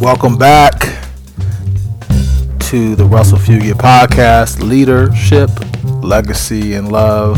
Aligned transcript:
Welcome 0.00 0.38
back 0.38 0.80
to 2.70 2.96
the 2.96 3.04
Russell 3.04 3.36
Fugett 3.36 3.74
podcast 3.74 4.66
Leadership, 4.66 5.50
Legacy, 6.02 6.72
and 6.72 6.90
Love. 6.90 7.36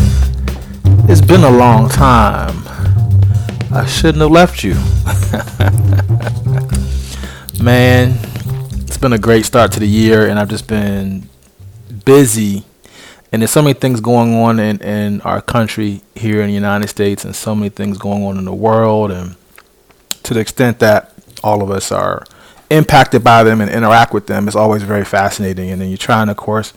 It's 1.11 1.21
been 1.21 1.43
a 1.43 1.51
long 1.51 1.89
time. 1.89 2.63
I 3.73 3.85
shouldn't 3.85 4.23
have 4.23 4.31
left 4.31 4.63
you. 4.63 4.75
Man, 7.61 8.17
it's 8.87 8.97
been 8.97 9.13
a 9.13 9.19
great 9.19 9.45
start 9.45 9.73
to 9.73 9.81
the 9.81 9.89
year, 9.89 10.29
and 10.29 10.39
I've 10.39 10.49
just 10.49 10.69
been 10.69 11.29
busy. 12.05 12.65
And 13.33 13.43
there's 13.43 13.51
so 13.51 13.63
many 13.63 13.75
things 13.75 14.01
going 14.01 14.37
on 14.37 14.61
in, 14.61 14.81
in 14.83 15.21
our 15.23 15.43
country 15.43 16.03
here 16.15 16.41
in 16.41 16.47
the 16.47 16.55
United 16.55 16.87
States, 16.87 17.25
and 17.25 17.35
so 17.35 17.57
many 17.57 17.71
things 17.71 17.99
going 17.99 18.23
on 18.23 18.39
in 18.39 18.45
the 18.45 18.55
world. 18.55 19.11
And 19.11 19.35
to 20.23 20.33
the 20.33 20.39
extent 20.39 20.79
that 20.79 21.13
all 21.43 21.61
of 21.61 21.73
us 21.73 21.91
are 21.91 22.23
impacted 22.77 23.23
by 23.23 23.45
them 23.45 23.61
and 23.61 23.71
interact 23.71 24.13
with 24.13 24.27
them 24.27 24.49
is 24.49 24.57
always 24.57 24.83
very 24.83 25.05
fascinating. 25.05 25.71
And 25.71 25.81
then 25.81 25.89
you're 25.89 25.99
trying, 25.99 26.29
of 26.29 26.37
course, 26.37 26.73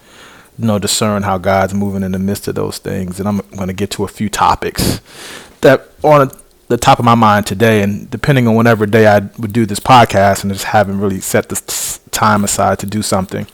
you 0.58 0.66
know, 0.66 0.80
discern 0.80 1.24
how 1.24 1.38
God's 1.38 1.74
moving 1.74 2.04
in 2.04 2.12
the 2.12 2.20
midst 2.20 2.48
of 2.48 2.56
those 2.56 2.78
things. 2.78 3.20
And 3.20 3.28
I'm 3.28 3.38
going 3.56 3.68
to 3.68 3.74
get 3.74 3.92
to 3.92 4.04
a 4.04 4.08
few 4.08 4.30
topics 4.30 5.02
that 5.62 5.90
on 6.04 6.32
the 6.68 6.78
top 6.78 7.00
of 7.00 7.06
my 7.06 7.16
mind 7.16 7.46
today. 7.46 7.82
And 7.82 8.10
depending 8.10 8.48
on 8.48 8.56
whenever 8.56 8.86
day 8.86 9.08
I 9.08 9.20
would 9.38 9.54
do 9.54 9.66
this 9.66 9.80
podcast 9.80 10.44
and 10.44 10.52
just 10.52 10.66
haven't 10.66 11.00
really 11.00 11.22
set 11.22 11.50
this 11.50 12.00
time 12.12 12.44
aside 12.44 12.80
to 12.80 12.86
do 12.86 13.02
something, 13.02 13.48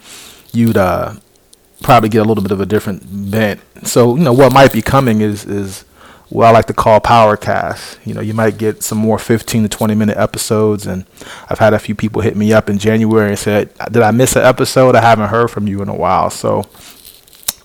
you'd 0.51 0.77
uh, 0.77 1.15
probably 1.81 2.09
get 2.09 2.19
a 2.19 2.25
little 2.25 2.43
bit 2.43 2.51
of 2.51 2.61
a 2.61 2.65
different 2.65 3.31
bent. 3.31 3.61
So, 3.83 4.15
you 4.15 4.23
know, 4.23 4.33
what 4.33 4.53
might 4.53 4.73
be 4.73 4.81
coming 4.81 5.21
is 5.21 5.45
is 5.45 5.85
what 6.31 6.45
I 6.45 6.51
like 6.51 6.65
to 6.67 6.73
call 6.73 7.01
Powercast. 7.01 8.05
You 8.05 8.13
know, 8.13 8.21
you 8.21 8.33
might 8.33 8.57
get 8.57 8.83
some 8.83 8.97
more 8.97 9.19
15 9.19 9.63
to 9.63 9.69
20 9.69 9.95
minute 9.95 10.17
episodes. 10.17 10.87
And 10.87 11.05
I've 11.49 11.59
had 11.59 11.73
a 11.73 11.79
few 11.79 11.93
people 11.93 12.21
hit 12.21 12.37
me 12.37 12.53
up 12.53 12.69
in 12.69 12.77
January 12.77 13.29
and 13.29 13.37
said, 13.37 13.69
Did 13.91 14.01
I 14.01 14.11
miss 14.11 14.37
an 14.37 14.43
episode? 14.43 14.95
I 14.95 15.01
haven't 15.01 15.27
heard 15.27 15.51
from 15.51 15.67
you 15.67 15.81
in 15.81 15.89
a 15.89 15.95
while. 15.95 16.29
So 16.29 16.69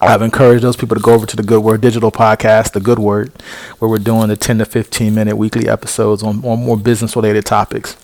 I've 0.00 0.20
encouraged 0.20 0.64
those 0.64 0.75
people 0.75 0.97
to 0.97 1.03
go 1.03 1.14
over 1.14 1.27
to 1.27 1.37
the 1.37 1.44
Good 1.44 1.62
Word 1.62 1.81
Digital 1.81 2.11
podcast, 2.11 2.72
The 2.72 2.81
Good 2.81 2.98
Word, 2.98 3.33
where 3.78 3.89
we're 3.89 3.98
doing 3.98 4.28
the 4.28 4.37
10 4.37 4.59
to 4.59 4.64
15 4.64 5.14
minute 5.14 5.37
weekly 5.37 5.69
episodes 5.69 6.25
on, 6.25 6.44
on 6.44 6.64
more 6.64 6.77
business 6.77 7.14
related 7.14 7.47
topics. 7.47 7.97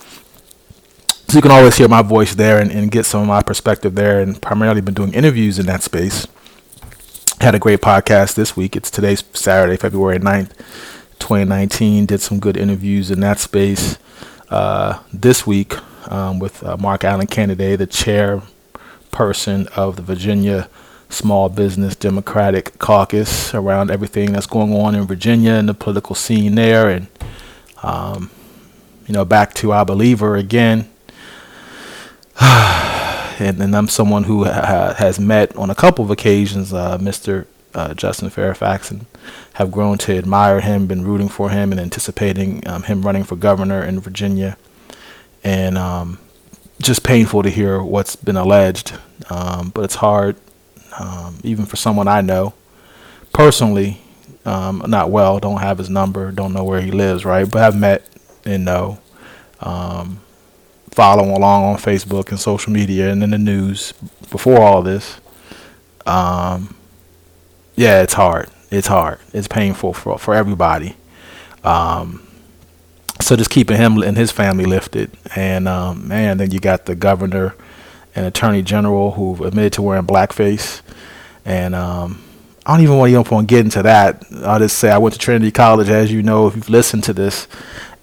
So 1.29 1.39
you 1.39 1.43
can 1.43 1.51
always 1.51 1.77
hear 1.77 1.89
my 1.89 2.03
voice 2.03 2.37
there 2.37 2.61
and, 2.61 2.71
and 2.71 2.89
get 2.89 3.05
some 3.05 3.23
of 3.23 3.27
my 3.27 3.43
perspective 3.43 3.97
there, 3.97 4.21
and 4.21 4.41
primarily 4.41 4.81
been 4.81 4.95
doing 4.95 5.13
interviews 5.13 5.59
in 5.59 5.67
that 5.67 5.83
space 5.83 6.29
had 7.43 7.57
a 7.57 7.59
great 7.59 7.81
podcast 7.81 8.37
this 8.37 8.57
week. 8.57 8.77
It's 8.77 8.89
today's 8.89 9.25
Saturday, 9.33 9.77
February 9.77 10.21
9th, 10.21 10.57
2019. 11.19 12.07
Did 12.07 12.21
some 12.21 12.39
good 12.39 12.57
interviews 12.57 13.11
in 13.11 13.19
that 13.19 13.41
space 13.41 13.99
uh, 14.49 15.03
this 15.13 15.45
week 15.45 15.75
um, 16.09 16.39
with 16.39 16.63
uh, 16.63 16.77
Mark 16.77 17.03
Allen 17.03 17.27
Kennedy, 17.27 17.75
the 17.75 17.89
chairperson 17.89 19.67
of 19.77 19.97
the 19.97 20.03
Virginia 20.03 20.69
Small 21.09 21.49
Business 21.49 21.97
Democratic 21.97 22.79
Caucus, 22.79 23.53
around 23.53 23.91
everything 23.91 24.33
that's 24.33 24.47
going 24.47 24.73
on 24.73 24.95
in 24.95 25.05
Virginia 25.09 25.55
and 25.55 25.69
the 25.69 25.75
political 25.75 26.15
scene 26.15 26.55
there. 26.55 26.89
And, 26.89 27.09
um, 27.83 28.31
you 29.09 29.15
know, 29.15 29.25
back 29.25 29.53
to 29.55 29.73
our 29.73 29.85
believer 29.85 30.37
again. 30.37 30.89
and, 33.39 33.61
and 33.61 33.77
I'm 33.77 33.89
someone 33.89 34.25
who 34.25 34.45
ha- 34.45 34.95
has 34.97 35.19
met 35.19 35.55
on 35.57 35.71
a 35.71 35.75
couple 35.75 36.05
of 36.05 36.11
occasions 36.11 36.73
uh, 36.73 36.99
Mr. 36.99 37.47
Uh, 37.75 37.95
Justin 37.95 38.29
Fairfax 38.31 38.91
and 38.91 39.07
have 39.55 39.71
grown 39.71 39.99
to 39.99 40.17
admire 40.17 40.61
him, 40.61 40.87
been 40.87 41.05
rooting 41.05 41.29
for 41.29 41.51
him, 41.51 41.73
and 41.73 41.81
anticipating 41.81 42.67
um, 42.69 42.83
him 42.83 43.03
running 43.03 43.25
for 43.25 43.37
governor 43.37 43.83
in 43.83 43.99
Virginia. 44.01 44.57
And 45.43 45.79
um, 45.79 46.19
just 46.81 47.03
painful 47.03 47.43
to 47.43 47.51
hear 47.51 47.83
what's 47.83 48.17
been 48.17 48.37
alleged, 48.37 48.93
um, 49.31 49.71
but 49.71 49.85
it's 49.85 49.97
hard, 49.97 50.37
um, 50.99 51.39
even 51.43 51.65
for 51.65 51.77
someone 51.77 52.09
I 52.09 52.21
know 52.21 52.55
personally, 53.33 54.01
um, 54.45 54.83
not 54.87 55.11
well, 55.11 55.39
don't 55.39 55.61
have 55.61 55.79
his 55.79 55.91
number, 55.91 56.31
don't 56.31 56.53
know 56.53 56.65
where 56.65 56.81
he 56.81 56.91
lives, 56.91 57.25
right? 57.25 57.51
But 57.51 57.63
I've 57.63 57.79
met 57.79 58.07
and 58.45 58.65
know. 58.65 58.99
Um, 59.61 60.21
following 60.93 61.31
along 61.31 61.65
on 61.65 61.77
Facebook 61.79 62.29
and 62.31 62.39
social 62.39 62.73
media 62.73 63.11
and 63.11 63.23
in 63.23 63.31
the 63.31 63.39
news 63.39 63.93
before 64.31 64.61
all 64.61 64.83
this, 64.83 65.21
um, 66.07 66.75
yeah, 67.75 68.03
it's 68.03 68.15
hard. 68.15 68.49
It's 68.71 68.87
hard. 68.87 69.19
It's 69.33 69.49
painful 69.49 69.93
for 69.95 70.19
for 70.19 70.35
everybody. 70.35 70.97
Um, 71.65 72.27
so 73.21 73.37
just 73.37 73.51
keeping 73.51 73.77
him 73.77 73.99
and 74.03 74.17
his 74.17 74.31
family 74.33 74.65
lifted, 74.65 75.11
and 75.37 75.69
um, 75.69 76.09
man, 76.09 76.39
then 76.39 76.51
you 76.51 76.61
got 76.61 76.87
the 76.87 76.95
governor 76.95 77.55
and 78.15 78.27
attorney 78.27 78.63
general 78.63 79.13
who 79.13 79.45
admitted 79.45 79.75
to 79.75 79.83
wearing 79.83 80.07
blackface, 80.07 80.83
and 81.45 81.75
um, 81.75 82.23
I 82.65 82.75
don't 82.75 82.83
even 82.83 82.99
want 82.99 83.13
to 83.27 83.43
get 83.47 83.65
into 83.65 83.83
that. 83.83 84.25
I'll 84.45 84.59
just 84.59 84.79
say 84.79 84.91
I 84.91 84.99
went 84.99 85.13
to 85.15 85.19
Trinity 85.19 85.51
College, 85.51 85.89
as 85.89 86.13
you 86.13 86.23
know, 86.23 86.47
if 86.47 86.57
you've 86.57 86.71
listened 86.71 87.05
to 87.05 87.13
this, 87.13 87.47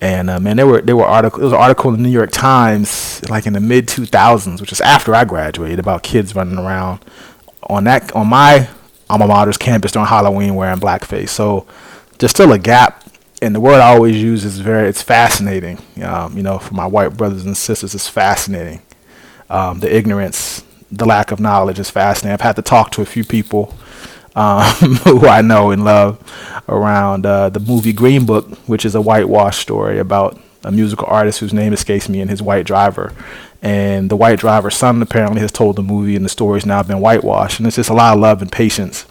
and 0.02 0.30
uh, 0.30 0.40
man, 0.40 0.58
there 0.58 0.68
were 0.68 0.82
there 0.82 0.96
were 0.96 1.06
article 1.06 1.40
there 1.40 1.46
was 1.46 1.54
an 1.54 1.60
article 1.60 1.94
in 1.94 1.98
the 1.98 2.04
New 2.04 2.14
York 2.14 2.32
Times 2.32 3.22
like 3.30 3.46
in 3.46 3.54
the 3.54 3.60
mid 3.60 3.88
2000s, 3.88 4.62
which 4.62 4.72
is 4.72 4.80
after 4.82 5.14
I 5.14 5.26
graduated, 5.26 5.80
about 5.80 6.04
kids 6.04 6.36
running 6.36 6.58
around 6.58 7.04
on 7.64 7.84
that 7.84 8.12
on 8.16 8.28
my 8.28 8.70
alma 9.10 9.28
mater's 9.28 9.58
campus 9.58 9.92
during 9.92 10.08
Halloween 10.08 10.56
wearing 10.56 10.80
blackface. 10.80 11.30
So 11.30 11.68
there's 12.18 12.32
still 12.32 12.54
a 12.54 12.60
gap, 12.60 13.04
and 13.42 13.54
the 13.54 13.60
word 13.60 13.82
I 13.82 13.94
always 13.94 14.22
use 14.22 14.46
is 14.46 14.60
very 14.60 14.88
it's 14.88 15.02
fascinating. 15.02 15.80
Um, 16.02 16.38
you 16.38 16.44
know, 16.44 16.60
for 16.60 16.76
my 16.76 16.86
white 16.86 17.18
brothers 17.18 17.46
and 17.46 17.58
sisters, 17.58 17.94
it's 17.94 18.08
fascinating. 18.08 18.82
Um, 19.50 19.80
the 19.80 19.94
ignorance, 19.94 20.64
the 20.92 21.06
lack 21.06 21.32
of 21.32 21.42
knowledge 21.42 21.80
is 21.80 21.90
fascinating. 21.90 22.34
I've 22.34 22.42
had 22.42 22.56
to 22.56 22.62
talk 22.62 22.92
to 22.92 23.02
a 23.02 23.06
few 23.06 23.26
people 23.26 23.74
um, 24.36 24.64
who 25.04 25.28
I 25.28 25.42
know 25.42 25.72
and 25.72 25.84
love 25.84 26.20
around 26.68 27.26
uh, 27.26 27.50
the 27.50 27.60
movie 27.60 27.94
Green 27.94 28.26
Book, 28.26 28.48
which 28.68 28.86
is 28.86 28.96
a 28.96 29.02
whitewash 29.02 29.58
story 29.58 30.00
about 30.00 30.40
a 30.64 30.72
musical 30.72 31.08
artist 31.08 31.40
whose 31.40 31.54
name 31.54 31.74
escapes 31.74 32.10
me 32.10 32.22
and 32.22 32.30
his 32.30 32.42
white 32.42 32.66
driver. 32.66 33.14
And 33.62 34.10
the 34.10 34.16
white 34.16 34.40
driver's 34.40 34.76
son 34.76 35.02
apparently 35.02 35.42
has 35.42 35.52
told 35.52 35.76
the 35.76 35.82
movie, 35.82 36.16
and 36.16 36.24
the 36.24 36.30
story's 36.30 36.66
now 36.66 36.82
been 36.84 37.00
whitewashed. 37.00 37.60
And 37.60 37.68
it's 37.68 37.76
just 37.76 37.90
a 37.90 37.94
lot 37.94 38.14
of 38.14 38.22
love 38.22 38.42
and 38.42 38.52
patience. 38.52 39.06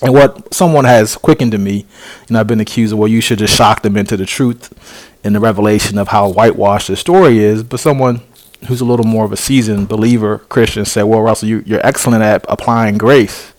And 0.00 0.12
what 0.12 0.52
someone 0.52 0.84
has 0.84 1.16
quickened 1.16 1.52
to 1.52 1.58
me, 1.58 1.86
know, 2.28 2.40
I've 2.40 2.46
been 2.46 2.60
accused 2.60 2.92
of, 2.92 2.98
well, 2.98 3.08
you 3.08 3.20
should 3.20 3.38
just 3.38 3.56
shock 3.56 3.82
them 3.82 3.96
into 3.96 4.16
the 4.16 4.26
truth 4.26 5.10
in 5.24 5.32
the 5.32 5.40
revelation 5.40 5.98
of 5.98 6.08
how 6.08 6.30
whitewashed 6.30 6.88
the 6.88 6.96
story 6.96 7.38
is. 7.38 7.62
But 7.62 7.80
someone 7.80 8.20
who's 8.68 8.80
a 8.80 8.84
little 8.84 9.06
more 9.06 9.24
of 9.24 9.32
a 9.32 9.36
seasoned 9.36 9.88
believer 9.88 10.38
Christian 10.38 10.84
said, 10.84 11.04
well, 11.04 11.22
Russell, 11.22 11.48
you, 11.48 11.62
you're 11.66 11.84
excellent 11.84 12.22
at 12.22 12.44
applying 12.48 12.98
grace 12.98 13.53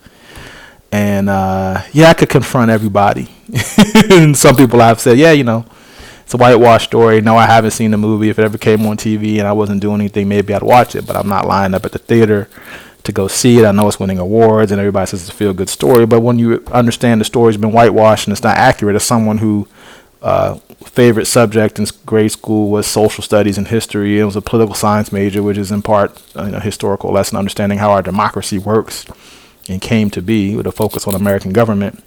and 0.95 1.29
uh, 1.29 1.81
yeah, 1.91 2.09
I 2.09 2.13
could 2.13 2.29
confront 2.29 2.71
everybody. 2.71 3.27
and 4.09 4.35
some 4.35 4.55
people 4.55 4.79
have 4.79 5.01
said, 5.01 5.17
yeah, 5.17 5.33
you 5.33 5.43
know, 5.43 5.65
it's 6.21 6.33
a 6.33 6.37
whitewash 6.37 6.85
story. 6.85 7.19
No, 7.19 7.35
I 7.35 7.47
haven't 7.47 7.71
seen 7.71 7.91
the 7.91 7.97
movie. 7.97 8.29
If 8.29 8.39
it 8.39 8.43
ever 8.43 8.57
came 8.57 8.85
on 8.85 8.95
TV 8.95 9.39
and 9.39 9.47
I 9.47 9.51
wasn't 9.51 9.81
doing 9.81 9.99
anything, 9.99 10.29
maybe 10.29 10.53
I'd 10.53 10.63
watch 10.63 10.95
it. 10.95 11.05
But 11.05 11.17
I'm 11.17 11.27
not 11.27 11.47
lining 11.47 11.75
up 11.75 11.83
at 11.83 11.91
the 11.91 11.99
theater 11.99 12.47
to 13.03 13.11
go 13.11 13.27
see 13.27 13.59
it. 13.59 13.65
I 13.65 13.73
know 13.73 13.89
it's 13.89 13.99
winning 13.99 14.19
awards 14.19 14.71
and 14.71 14.79
everybody 14.79 15.05
says 15.07 15.23
it's 15.23 15.29
a 15.29 15.33
feel 15.33 15.53
good 15.53 15.67
story. 15.67 16.05
But 16.05 16.21
when 16.21 16.39
you 16.39 16.63
understand 16.71 17.19
the 17.19 17.25
story's 17.25 17.57
been 17.57 17.73
whitewashed 17.73 18.27
and 18.27 18.31
it's 18.31 18.43
not 18.43 18.55
accurate, 18.55 18.95
as 18.95 19.03
someone 19.03 19.39
who 19.39 19.67
uh, 20.21 20.55
favorite 20.85 21.25
subject 21.25 21.77
in 21.77 21.85
grade 22.05 22.31
school 22.31 22.71
was 22.71 22.87
social 22.87 23.21
studies 23.21 23.57
and 23.57 23.67
history. 23.67 24.17
It 24.17 24.23
was 24.23 24.37
a 24.37 24.41
political 24.41 24.73
science 24.73 25.11
major, 25.11 25.43
which 25.43 25.57
is 25.57 25.71
in 25.71 25.81
part 25.81 26.19
uh, 26.37 26.45
you 26.45 26.51
know, 26.51 26.59
historical 26.59 27.11
lesson, 27.11 27.37
understanding 27.37 27.79
how 27.79 27.91
our 27.91 28.01
democracy 28.01 28.57
works 28.57 29.05
and 29.67 29.81
came 29.81 30.09
to 30.11 30.21
be 30.21 30.55
with 30.55 30.67
a 30.67 30.71
focus 30.71 31.07
on 31.07 31.15
American 31.15 31.51
government, 31.51 32.03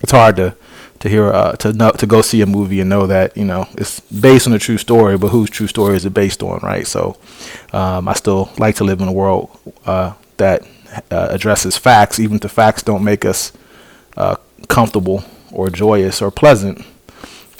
it's 0.00 0.12
hard 0.12 0.36
to 0.36 0.56
to 1.00 1.08
hear 1.08 1.32
uh, 1.32 1.52
to 1.56 1.72
know 1.72 1.90
to 1.92 2.06
go 2.06 2.20
see 2.22 2.40
a 2.42 2.46
movie 2.46 2.80
and 2.80 2.90
know 2.90 3.06
that 3.06 3.36
you 3.36 3.44
know 3.44 3.66
it's 3.72 4.00
based 4.00 4.46
on 4.46 4.52
a 4.52 4.58
true 4.58 4.78
story, 4.78 5.16
but 5.16 5.28
whose 5.28 5.50
true 5.50 5.66
story 5.66 5.96
is 5.96 6.04
it 6.04 6.14
based 6.14 6.42
on, 6.42 6.60
right? 6.62 6.86
So 6.86 7.16
um, 7.72 8.08
I 8.08 8.14
still 8.14 8.50
like 8.58 8.76
to 8.76 8.84
live 8.84 9.00
in 9.00 9.08
a 9.08 9.12
world 9.12 9.50
uh, 9.86 10.14
that 10.36 10.62
uh, 11.10 11.28
addresses 11.30 11.76
facts, 11.76 12.18
even 12.18 12.36
if 12.36 12.42
the 12.42 12.48
facts 12.48 12.82
don't 12.82 13.04
make 13.04 13.24
us 13.24 13.52
uh, 14.16 14.36
comfortable 14.68 15.24
or 15.52 15.70
joyous 15.70 16.20
or 16.20 16.30
pleasant 16.30 16.84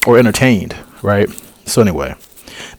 or 0.07 0.19
entertained, 0.19 0.77
right? 1.03 1.29
So 1.67 1.81
anyway 1.83 2.15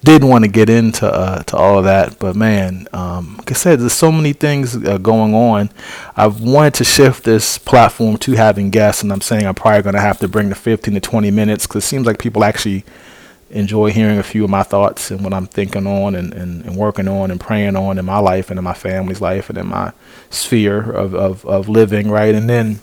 didn't 0.03 0.29
want 0.29 0.43
to 0.43 0.49
get 0.49 0.69
into 0.69 1.05
uh, 1.05 1.43
to 1.43 1.57
all 1.57 1.77
of 1.77 1.85
that, 1.85 2.19
but 2.19 2.35
man, 2.35 2.87
um, 2.93 3.35
like 3.37 3.51
I 3.51 3.53
said, 3.53 3.79
there's 3.79 3.93
so 3.93 4.11
many 4.11 4.33
things 4.33 4.75
uh, 4.75 4.97
going 4.97 5.33
on. 5.35 5.69
I've 6.15 6.41
wanted 6.41 6.73
to 6.75 6.83
shift 6.83 7.23
this 7.23 7.57
platform 7.57 8.17
to 8.17 8.33
having 8.33 8.69
guests, 8.69 9.03
and 9.03 9.11
I'm 9.11 9.21
saying 9.21 9.45
I'm 9.45 9.55
probably 9.55 9.83
going 9.83 9.95
to 9.95 10.01
have 10.01 10.19
to 10.19 10.27
bring 10.27 10.49
the 10.49 10.55
15 10.55 10.93
to 10.95 10.99
20 10.99 11.31
minutes 11.31 11.67
because 11.67 11.83
it 11.83 11.87
seems 11.87 12.05
like 12.05 12.19
people 12.19 12.43
actually 12.43 12.83
enjoy 13.51 13.91
hearing 13.91 14.17
a 14.17 14.23
few 14.23 14.43
of 14.43 14.49
my 14.49 14.63
thoughts 14.63 15.11
and 15.11 15.23
what 15.23 15.33
I'm 15.33 15.45
thinking 15.45 15.85
on 15.85 16.15
and, 16.15 16.33
and, 16.33 16.65
and 16.65 16.75
working 16.75 17.07
on 17.07 17.31
and 17.31 17.39
praying 17.39 17.75
on 17.75 17.97
in 17.97 18.05
my 18.05 18.19
life 18.19 18.49
and 18.49 18.57
in 18.57 18.63
my 18.63 18.73
family's 18.73 19.21
life 19.21 19.49
and 19.49 19.57
in 19.57 19.67
my 19.67 19.91
sphere 20.29 20.89
of, 20.89 21.13
of, 21.13 21.45
of 21.45 21.67
living, 21.67 22.09
right? 22.09 22.33
And 22.33 22.49
then, 22.49 22.79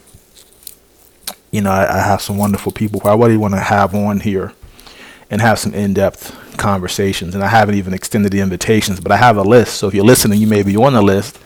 you 1.50 1.62
know, 1.62 1.70
I, 1.70 1.98
I 1.98 2.02
have 2.02 2.20
some 2.20 2.36
wonderful 2.36 2.72
people 2.72 3.00
who 3.00 3.08
I 3.08 3.16
really 3.16 3.36
want 3.36 3.54
to 3.54 3.60
have 3.60 3.94
on 3.94 4.20
here 4.20 4.52
and 5.30 5.40
have 5.40 5.58
some 5.58 5.74
in-depth 5.74 6.56
conversations. 6.56 7.34
And 7.34 7.44
I 7.44 7.48
haven't 7.48 7.76
even 7.76 7.94
extended 7.94 8.32
the 8.32 8.40
invitations, 8.40 9.00
but 9.00 9.12
I 9.12 9.16
have 9.16 9.36
a 9.36 9.42
list. 9.42 9.74
So 9.74 9.88
if 9.88 9.94
you're 9.94 10.04
listening, 10.04 10.40
you 10.40 10.46
may 10.46 10.62
be 10.62 10.76
on 10.76 10.92
the 10.92 11.02
list. 11.02 11.38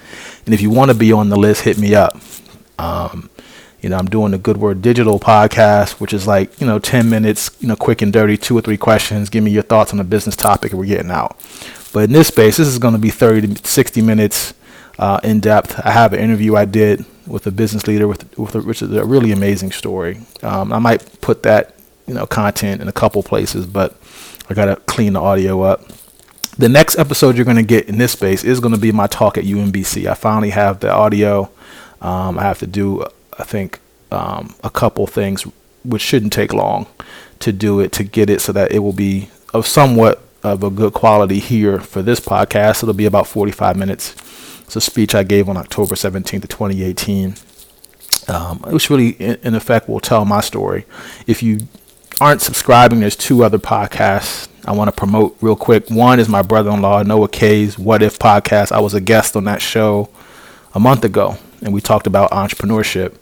And 0.46 0.55
if 0.55 0.61
you 0.61 0.70
want 0.70 0.90
to 0.90 0.96
be 0.96 1.12
on 1.12 1.29
the 1.29 1.37
list, 1.37 1.62
hit 1.62 1.79
me 1.79 1.94
up. 1.94 2.19
Um, 2.79 3.31
you 3.81 3.88
know, 3.88 3.96
I'm 3.96 4.06
doing 4.06 4.31
the 4.31 4.38
Good 4.38 4.58
Word 4.58 4.81
Digital 4.81 5.19
podcast, 5.19 6.00
which 6.00 6.12
is 6.12 6.26
like, 6.26 6.61
you 6.61 6.67
know, 6.67 6.79
10 6.79 7.11
minutes, 7.11 7.50
you 7.61 7.67
know, 7.67 7.75
quick 7.75 8.00
and 8.00 8.12
dirty, 8.12 8.37
two 8.37 8.56
or 8.56 8.61
three 8.61 8.76
questions. 8.76 9.29
Give 9.29 9.43
me 9.43 9.50
your 9.50 9.64
thoughts 9.64 9.90
on 9.90 9.99
the 9.99 10.05
business 10.05 10.37
topic 10.37 10.70
and 10.70 10.79
we're 10.79 10.87
getting 10.87 11.11
out. 11.11 11.37
But 11.93 12.05
in 12.05 12.12
this 12.12 12.29
space, 12.29 12.56
this 12.56 12.69
is 12.69 12.79
going 12.79 12.94
to 12.94 13.00
be 13.00 13.11
30 13.11 13.55
to 13.55 13.69
60 13.69 14.00
minutes 14.00 14.55
uh, 14.99 15.20
in 15.25 15.40
depth. 15.40 15.81
I 15.84 15.90
have 15.90 16.12
an 16.12 16.20
interview 16.20 16.55
I 16.55 16.64
did 16.64 17.05
with 17.26 17.46
a 17.46 17.50
business 17.50 17.87
leader, 17.87 18.06
with, 18.06 18.38
with 18.38 18.55
a, 18.55 18.61
which 18.61 18.82
is 18.82 18.93
a 18.93 19.05
really 19.05 19.32
amazing 19.32 19.73
story. 19.73 20.20
Um, 20.43 20.73
I 20.73 20.79
might 20.79 21.20
put 21.20 21.43
that, 21.43 21.75
you 22.06 22.14
know, 22.14 22.26
content 22.26 22.81
in 22.82 22.88
a 22.88 22.93
couple 22.93 23.22
places, 23.22 23.66
but 23.66 23.96
I 24.49 24.54
got 24.54 24.66
to 24.66 24.76
clean 24.76 25.14
the 25.14 25.20
audio 25.20 25.62
up. 25.62 25.82
The 26.58 26.69
next 26.69 26.99
episode 26.99 27.37
you're 27.37 27.44
to 27.56 27.62
get 27.62 27.88
in 27.88 27.99
this 27.99 28.12
space 28.12 28.44
is 28.44 28.60
to 28.75 28.81
be 28.81 28.93
my 28.93 29.06
talk 29.06 29.38
at 29.38 29.44
UMBC. 29.44 30.06
I 30.06 30.14
finally 30.14 30.50
have 30.50 30.81
the 30.81 30.93
audio. 30.93 31.50
Um, 32.00 32.38
I 32.38 32.43
have 32.43 32.58
to 32.58 32.66
do 32.66 33.06
I 33.38 33.44
think 33.44 33.81
um, 34.10 34.54
a 34.62 34.70
couple 34.70 35.06
things 35.06 35.46
which 35.84 36.02
shouldn't 36.02 36.32
take 36.32 36.52
long 36.52 36.87
to 37.40 37.52
do 37.52 37.81
it 37.81 37.93
to 37.93 38.05
get 38.05 38.31
it 38.31 38.40
so 38.40 38.52
that 38.52 38.72
it 38.72 38.81
will 38.81 38.93
be 38.93 39.31
of 39.52 39.66
somewhat 39.66 40.22
of 40.43 40.62
a 40.62 40.70
good 40.70 40.93
quality 40.93 41.38
here 41.38 41.81
for 41.81 42.02
this 42.02 42.20
podcast. 42.20 42.82
It'll 42.82 42.94
be 42.94 43.06
about 43.06 43.26
45 43.26 43.76
minutes. 43.76 44.14
It's 44.62 44.76
a 44.76 44.81
speech 44.81 45.14
I 45.14 45.22
gave 45.22 45.48
on 45.48 45.56
October 45.56 45.94
17th 45.94 46.44
of 46.44 46.48
2018, 46.48 47.34
um, 48.28 48.58
which 48.72 48.90
really, 48.90 49.10
in, 49.10 49.37
in 49.43 49.55
effect, 49.55 49.88
will 49.88 50.00
tell 50.00 50.25
my 50.25 50.40
story. 50.40 50.84
If 51.26 51.43
you 51.43 51.60
aren't 52.22 52.40
subscribing, 52.40 53.00
there's 53.00 53.16
two 53.16 53.42
other 53.42 53.58
podcasts 53.58 54.46
I 54.64 54.70
want 54.70 54.86
to 54.86 54.92
promote 54.92 55.36
real 55.40 55.56
quick. 55.56 55.90
One 55.90 56.20
is 56.20 56.28
my 56.28 56.42
brother-in-law 56.42 57.02
Noah 57.02 57.28
Kay's 57.28 57.76
What 57.76 58.00
If 58.00 58.16
podcast. 58.16 58.70
I 58.70 58.78
was 58.78 58.94
a 58.94 59.00
guest 59.00 59.34
on 59.34 59.42
that 59.44 59.60
show 59.60 60.08
a 60.72 60.78
month 60.78 61.04
ago, 61.04 61.36
and 61.62 61.74
we 61.74 61.80
talked 61.80 62.06
about 62.06 62.30
entrepreneurship 62.30 63.16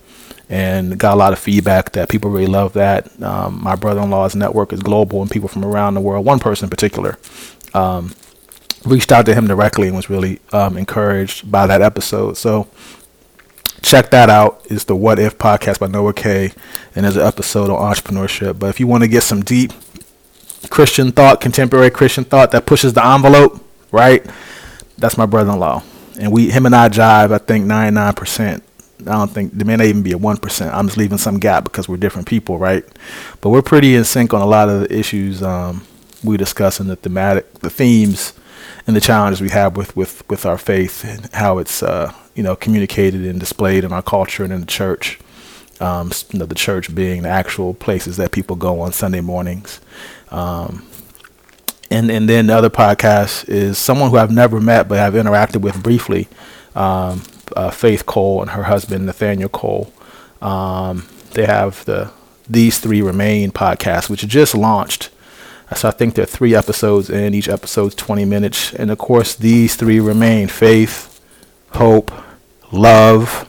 and 0.51 0.99
got 0.99 1.15
a 1.15 1.17
lot 1.17 1.33
of 1.33 1.39
feedback 1.39 1.93
that 1.93 2.11
people 2.11 2.31
really 2.31 2.47
love 2.47 2.75
that. 2.75 3.11
Um, 3.23 3.63
my 3.63 3.75
brother-in-law's 3.75 4.37
network 4.37 4.71
is 4.71 4.81
global, 4.81 5.23
and 5.23 5.31
people 5.31 5.49
from 5.49 5.65
around 5.65 5.95
the 5.95 6.03
world. 6.03 6.27
One 6.27 6.39
person 6.39 6.67
in 6.67 6.71
particular 6.71 7.19
um, 7.73 8.13
reached 8.85 9.13
out 9.13 9.25
to 9.25 9.35
him 9.35 9.47
directly 9.47 9.87
and 9.87 9.97
was 9.97 10.11
really 10.11 10.41
um, 10.53 10.77
encouraged 10.77 11.51
by 11.51 11.67
that 11.67 11.81
episode. 11.81 12.37
So 12.37 12.69
check 13.83 14.11
that 14.11 14.31
out. 14.31 14.65
It's 14.71 14.85
the 14.85 14.97
What 14.97 15.19
If 15.19 15.39
podcast 15.39 15.81
by 15.81 15.87
Noah 15.87 16.15
Kay, 16.15 16.53
and 16.95 17.05
there's 17.05 17.17
an 17.17 17.27
episode 17.27 17.71
on 17.71 17.95
entrepreneurship. 17.95 18.59
But 18.59 18.69
if 18.69 18.81
you 18.81 18.87
want 18.87 19.03
to 19.03 19.09
get 19.09 19.23
some 19.23 19.43
deep 19.43 19.73
Christian 20.71 21.13
thought, 21.13 21.41
contemporary 21.41 21.91
Christian 21.91 22.25
thought 22.25 22.51
that 22.53 22.67
pushes 22.67 22.93
the 22.93 23.05
envelope, 23.05 23.65
right? 23.91 24.25
That's 24.99 25.17
my 25.17 25.27
brother-in-law, 25.27 25.83
and 26.21 26.33
we, 26.33 26.51
him 26.51 26.67
and 26.67 26.77
I 26.77 26.89
jive. 26.89 27.33
I 27.33 27.39
think 27.39 27.67
99% 27.67 28.63
I 29.03 29.13
don't 29.13 29.31
think 29.31 29.53
there 29.53 29.67
may 29.67 29.77
not 29.77 29.87
even 29.87 30.03
be 30.03 30.13
a 30.13 30.19
one 30.19 30.37
percent. 30.37 30.75
I'm 30.75 30.87
just 30.87 30.99
leaving 30.99 31.19
some 31.19 31.39
gap 31.39 31.65
because 31.65 31.89
we're 31.89 31.97
different 31.97 32.29
people, 32.29 32.59
right? 32.59 32.85
But 33.41 33.51
we're 33.51 33.63
pretty 33.63 33.95
in 33.95 34.05
sync 34.05 34.35
on 34.35 34.43
a 34.43 34.47
lot 34.47 34.69
of 34.69 34.81
the 34.81 34.95
issues 34.95 35.43
um, 35.43 35.87
we 36.23 36.37
discuss 36.37 36.81
and 36.81 36.91
the 36.91 36.97
thematic, 36.97 37.53
the 37.61 37.71
themes, 37.71 38.35
and 38.87 38.97
the 38.97 39.01
challenges 39.01 39.41
we 39.41 39.51
have 39.51 39.77
with 39.77 39.95
with 39.97 40.29
with 40.29 40.47
our 40.47 40.59
faith 40.59 41.05
and 41.05 41.33
how 41.35 41.59
it's 41.59 41.83
uh, 41.83 42.13
you 42.35 42.43
know 42.43 42.57
communicated 42.57 43.25
and 43.25 43.41
displayed 43.41 43.85
in 43.85 43.93
our 43.93 44.03
culture 44.03 44.45
and 44.45 44.53
in 44.53 44.61
the 44.61 44.67
church. 44.67 45.19
Um, 45.81 46.13
you 46.31 46.39
know, 46.39 46.45
the 46.45 46.55
church 46.55 46.95
being 46.95 47.23
the 47.23 47.31
actual 47.31 47.73
places 47.73 48.19
that 48.19 48.33
people 48.33 48.55
go 48.55 48.83
on 48.83 48.93
Sunday 48.93 49.23
mornings. 49.23 49.81
Um, 50.31 50.87
and 51.91 52.11
and 52.11 52.29
then 52.29 52.47
the 52.47 52.55
other 52.55 52.71
podcast 52.71 53.49
is 53.49 53.79
someone 53.79 54.11
who 54.11 54.19
I've 54.19 54.31
never 54.31 54.61
met 54.61 54.89
but 54.89 54.99
I've 54.99 55.15
interacted 55.15 55.63
with 55.63 55.83
briefly. 55.83 56.29
Um, 56.75 57.23
uh, 57.57 57.71
Faith 57.71 58.07
Cole 58.07 58.41
and 58.43 58.53
her 58.53 58.65
husband 58.65 59.07
Nathaniel 59.07 59.49
Cole. 59.49 59.93
Um, 60.41 61.09
they 61.33 61.47
have 61.47 61.85
the 61.85 62.11
These 62.49 62.79
Three 62.79 63.03
Remain 63.03 63.51
podcast, 63.51 64.09
which 64.09 64.27
just 64.27 64.55
launched. 64.55 65.11
So 65.77 65.89
I 65.89 65.93
think 65.93 66.15
there 66.15 66.25
are 66.25 66.27
three 66.27 66.55
episodes 66.55 67.11
in. 67.11 67.35
Each 67.35 67.49
episode's 67.49 67.95
20 67.95 68.25
minutes. 68.25 68.75
And 68.75 68.91
of 68.91 68.99
course, 68.99 69.35
these 69.35 69.77
three 69.77 70.01
remain 70.01 70.49
faith, 70.49 71.21
hope, 71.71 72.11
love. 72.73 73.49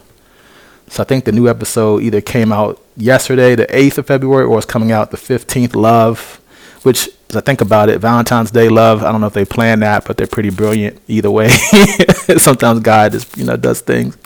So 0.87 1.03
I 1.03 1.05
think 1.05 1.25
the 1.25 1.31
new 1.31 1.47
episode 1.47 2.03
either 2.03 2.21
came 2.21 2.51
out 2.51 2.81
yesterday, 2.97 3.55
the 3.55 3.65
8th 3.67 3.99
of 3.99 4.07
February, 4.07 4.45
or 4.45 4.57
it's 4.57 4.65
coming 4.65 4.91
out 4.91 5.11
the 5.11 5.17
15th, 5.17 5.75
love, 5.75 6.41
which 6.83 7.09
as 7.31 7.37
I 7.37 7.41
think 7.41 7.61
about 7.61 7.87
it, 7.87 7.99
Valentine's 7.99 8.51
Day 8.51 8.67
love. 8.67 9.03
I 9.03 9.11
don't 9.11 9.21
know 9.21 9.27
if 9.27 9.33
they 9.33 9.45
plan 9.45 9.79
that, 9.79 10.05
but 10.05 10.17
they're 10.17 10.27
pretty 10.27 10.49
brilliant 10.49 11.01
either 11.07 11.31
way. 11.31 11.47
Sometimes 12.37 12.81
God 12.81 13.13
just 13.13 13.37
you 13.37 13.45
know 13.45 13.55
does 13.55 13.79
things. 13.79 14.17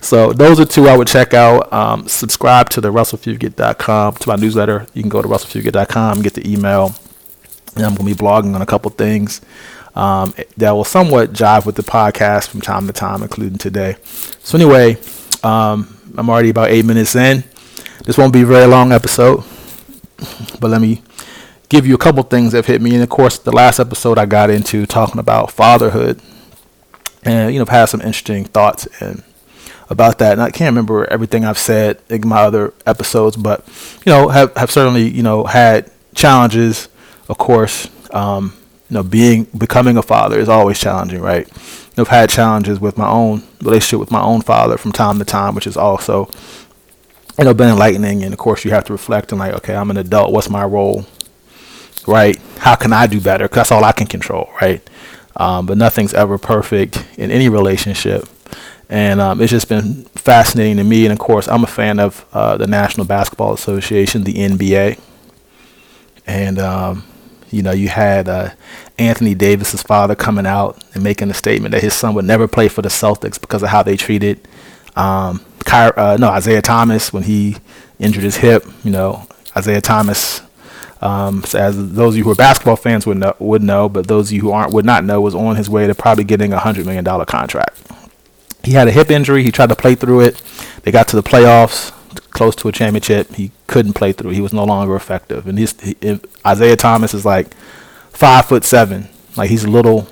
So 0.00 0.32
those 0.32 0.58
are 0.58 0.64
two 0.64 0.88
I 0.88 0.96
would 0.96 1.06
check 1.06 1.34
out. 1.34 1.70
Um, 1.70 2.08
subscribe 2.08 2.70
to 2.70 2.80
the 2.80 2.90
RussellFugett.com 2.90 4.14
to 4.14 4.28
my 4.28 4.36
newsletter. 4.36 4.86
You 4.94 5.02
can 5.02 5.10
go 5.10 5.20
to 5.20 5.28
RussellFugett.com, 5.28 6.22
get 6.22 6.32
the 6.32 6.50
email. 6.50 6.94
And 7.76 7.84
I'm 7.84 7.94
gonna 7.94 8.08
be 8.08 8.14
blogging 8.14 8.54
on 8.54 8.62
a 8.62 8.66
couple 8.66 8.90
things 8.90 9.40
um, 9.94 10.34
that 10.56 10.70
will 10.72 10.84
somewhat 10.84 11.32
jive 11.32 11.66
with 11.66 11.76
the 11.76 11.82
podcast 11.82 12.48
from 12.48 12.60
time 12.60 12.86
to 12.86 12.92
time, 12.92 13.22
including 13.22 13.58
today. 13.58 13.96
So 14.42 14.56
anyway, 14.56 14.96
um, 15.42 15.96
I'm 16.16 16.28
already 16.28 16.50
about 16.50 16.70
eight 16.70 16.84
minutes 16.84 17.14
in. 17.14 17.44
This 18.04 18.16
won't 18.16 18.32
be 18.32 18.42
a 18.42 18.46
very 18.46 18.66
long 18.66 18.92
episode, 18.92 19.44
but 20.60 20.70
let 20.70 20.80
me 20.80 21.02
give 21.68 21.86
you 21.86 21.94
a 21.94 21.98
couple 21.98 22.22
things 22.22 22.52
that 22.52 22.58
have 22.58 22.66
hit 22.66 22.82
me. 22.82 22.94
And 22.94 23.02
of 23.02 23.08
course, 23.08 23.38
the 23.38 23.52
last 23.52 23.78
episode 23.78 24.18
I 24.18 24.26
got 24.26 24.50
into 24.50 24.86
talking 24.86 25.20
about 25.20 25.50
fatherhood, 25.50 26.20
and 27.24 27.52
you 27.52 27.58
know, 27.58 27.64
I've 27.64 27.68
had 27.68 27.86
some 27.86 28.00
interesting 28.00 28.44
thoughts 28.44 28.86
and 29.00 29.22
about 29.90 30.18
that. 30.18 30.32
And 30.32 30.42
I 30.42 30.50
can't 30.50 30.72
remember 30.72 31.04
everything 31.10 31.44
I've 31.44 31.58
said 31.58 32.00
in 32.08 32.26
my 32.26 32.42
other 32.42 32.72
episodes, 32.86 33.36
but 33.36 33.66
you 34.06 34.12
know, 34.12 34.28
have 34.28 34.54
have 34.56 34.70
certainly 34.70 35.08
you 35.08 35.22
know 35.22 35.44
had 35.44 35.90
challenges. 36.14 36.88
Of 37.30 37.38
course, 37.38 37.88
um, 38.12 38.52
you 38.90 38.94
know, 38.94 39.02
being 39.02 39.44
becoming 39.56 39.96
a 39.96 40.02
father 40.02 40.38
is 40.38 40.48
always 40.48 40.78
challenging, 40.78 41.22
right? 41.22 41.48
I've 41.96 42.08
had 42.08 42.28
challenges 42.28 42.80
with 42.80 42.98
my 42.98 43.08
own 43.08 43.44
relationship 43.62 44.00
with 44.00 44.10
my 44.10 44.22
own 44.22 44.42
father 44.42 44.76
from 44.76 44.92
time 44.92 45.18
to 45.18 45.24
time, 45.24 45.54
which 45.54 45.66
is 45.66 45.76
also 45.76 46.28
you 47.38 47.44
know 47.44 47.54
been 47.54 47.70
enlightening. 47.70 48.22
And 48.24 48.34
of 48.34 48.38
course, 48.38 48.64
you 48.66 48.72
have 48.72 48.84
to 48.86 48.92
reflect 48.92 49.32
and 49.32 49.38
like, 49.38 49.54
okay, 49.54 49.74
I'm 49.74 49.90
an 49.90 49.96
adult. 49.96 50.32
What's 50.32 50.50
my 50.50 50.64
role? 50.64 51.06
right? 52.06 52.38
How 52.58 52.76
can 52.76 52.92
I 52.92 53.06
do 53.06 53.20
better? 53.20 53.44
Because 53.44 53.56
that's 53.56 53.72
all 53.72 53.84
I 53.84 53.92
can 53.92 54.06
control, 54.06 54.50
right? 54.60 54.82
Um, 55.36 55.66
but 55.66 55.78
nothing's 55.78 56.14
ever 56.14 56.38
perfect 56.38 57.04
in 57.16 57.30
any 57.30 57.48
relationship. 57.48 58.28
And 58.88 59.20
um, 59.20 59.40
it's 59.40 59.50
just 59.50 59.68
been 59.68 60.04
fascinating 60.16 60.76
to 60.78 60.84
me. 60.84 61.04
And 61.04 61.12
of 61.12 61.18
course, 61.18 61.48
I'm 61.48 61.62
a 61.62 61.68
fan 61.68 62.00
of 62.00 62.26
uh, 62.32 62.56
the 62.56 62.66
National 62.66 63.06
Basketball 63.06 63.52
Association, 63.52 64.24
the 64.24 64.34
NBA. 64.34 64.98
And, 66.26 66.58
um, 66.58 67.04
you 67.50 67.62
know, 67.62 67.72
you 67.72 67.88
had 67.88 68.28
uh, 68.28 68.50
Anthony 68.98 69.34
Davis's 69.34 69.82
father 69.82 70.14
coming 70.14 70.46
out 70.46 70.82
and 70.94 71.02
making 71.02 71.30
a 71.30 71.34
statement 71.34 71.72
that 71.72 71.82
his 71.82 71.94
son 71.94 72.14
would 72.14 72.24
never 72.24 72.46
play 72.46 72.68
for 72.68 72.82
the 72.82 72.88
Celtics 72.88 73.40
because 73.40 73.62
of 73.62 73.70
how 73.70 73.82
they 73.82 73.96
treated 73.96 74.46
um, 74.96 75.44
Ky- 75.64 75.92
uh, 75.96 76.16
no 76.18 76.28
Isaiah 76.28 76.62
Thomas 76.62 77.12
when 77.12 77.24
he 77.24 77.56
injured 77.98 78.24
his 78.24 78.36
hip. 78.36 78.64
You 78.84 78.90
know, 78.90 79.26
Isaiah 79.56 79.80
Thomas 79.80 80.42
um, 81.02 81.42
so 81.44 81.58
as 81.58 81.92
those 81.94 82.14
of 82.14 82.18
you 82.18 82.24
who 82.24 82.30
are 82.30 82.34
basketball 82.34 82.76
fans 82.76 83.06
would 83.06 83.16
know, 83.16 83.34
would 83.38 83.62
know, 83.62 83.88
but 83.88 84.06
those 84.06 84.28
of 84.28 84.32
you 84.32 84.42
who 84.42 84.50
aren't 84.50 84.72
would 84.74 84.84
not 84.84 85.04
know, 85.04 85.20
was 85.20 85.34
on 85.34 85.56
his 85.56 85.70
way 85.70 85.86
to 85.86 85.94
probably 85.94 86.24
getting 86.24 86.52
a 86.52 86.58
hundred 86.58 86.84
million 86.84 87.04
dollar 87.04 87.24
contract. 87.24 87.80
He 88.62 88.72
had 88.72 88.88
a 88.88 88.90
hip 88.90 89.10
injury. 89.10 89.42
He 89.42 89.50
tried 89.50 89.70
to 89.70 89.76
play 89.76 89.94
through 89.94 90.20
it. 90.20 90.42
They 90.82 90.90
got 90.92 91.08
to 91.08 91.16
the 91.16 91.22
playoffs, 91.22 91.92
close 92.30 92.54
to 92.56 92.68
a 92.68 92.72
championship. 92.72 93.34
He 93.34 93.52
couldn't 93.66 93.94
play 93.94 94.12
through. 94.12 94.30
He 94.30 94.40
was 94.40 94.52
no 94.52 94.64
longer 94.64 94.96
effective. 94.96 95.46
And 95.46 95.58
his 95.58 95.78
he, 95.80 95.96
Isaiah 96.46 96.76
Thomas 96.76 97.14
is 97.14 97.24
like 97.24 97.54
five 98.10 98.46
foot 98.46 98.64
seven. 98.64 99.08
Like 99.36 99.50
he's 99.50 99.64
a 99.64 99.70
little 99.70 100.08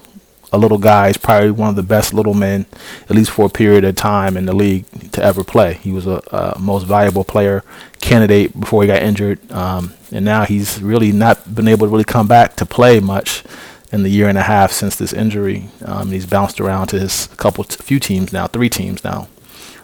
a 0.52 0.58
little 0.58 0.78
guy. 0.78 1.08
He's 1.08 1.16
probably 1.16 1.50
one 1.50 1.68
of 1.68 1.76
the 1.76 1.82
best 1.82 2.14
little 2.14 2.34
men, 2.34 2.66
at 3.08 3.16
least 3.16 3.30
for 3.30 3.46
a 3.46 3.50
period 3.50 3.84
of 3.84 3.96
time 3.96 4.36
in 4.36 4.46
the 4.46 4.54
league 4.54 4.86
to 5.12 5.22
ever 5.22 5.44
play. 5.44 5.74
He 5.74 5.92
was 5.92 6.06
a, 6.06 6.22
a 6.30 6.58
most 6.58 6.84
valuable 6.84 7.24
player 7.24 7.64
candidate 8.00 8.58
before 8.58 8.82
he 8.82 8.86
got 8.86 9.02
injured, 9.02 9.50
um, 9.52 9.94
and 10.10 10.24
now 10.24 10.44
he's 10.44 10.80
really 10.80 11.12
not 11.12 11.54
been 11.54 11.68
able 11.68 11.86
to 11.86 11.90
really 11.90 12.04
come 12.04 12.28
back 12.28 12.56
to 12.56 12.66
play 12.66 13.00
much 13.00 13.44
in 13.92 14.02
the 14.02 14.10
year 14.10 14.28
and 14.28 14.38
a 14.38 14.42
half 14.42 14.72
since 14.72 14.96
this 14.96 15.12
injury. 15.12 15.68
Um, 15.84 16.10
he's 16.10 16.26
bounced 16.26 16.60
around 16.60 16.88
to 16.88 16.98
his 16.98 17.26
couple, 17.36 17.64
few 17.64 17.98
teams 17.98 18.32
now, 18.32 18.46
three 18.46 18.68
teams 18.68 19.02
now. 19.04 19.28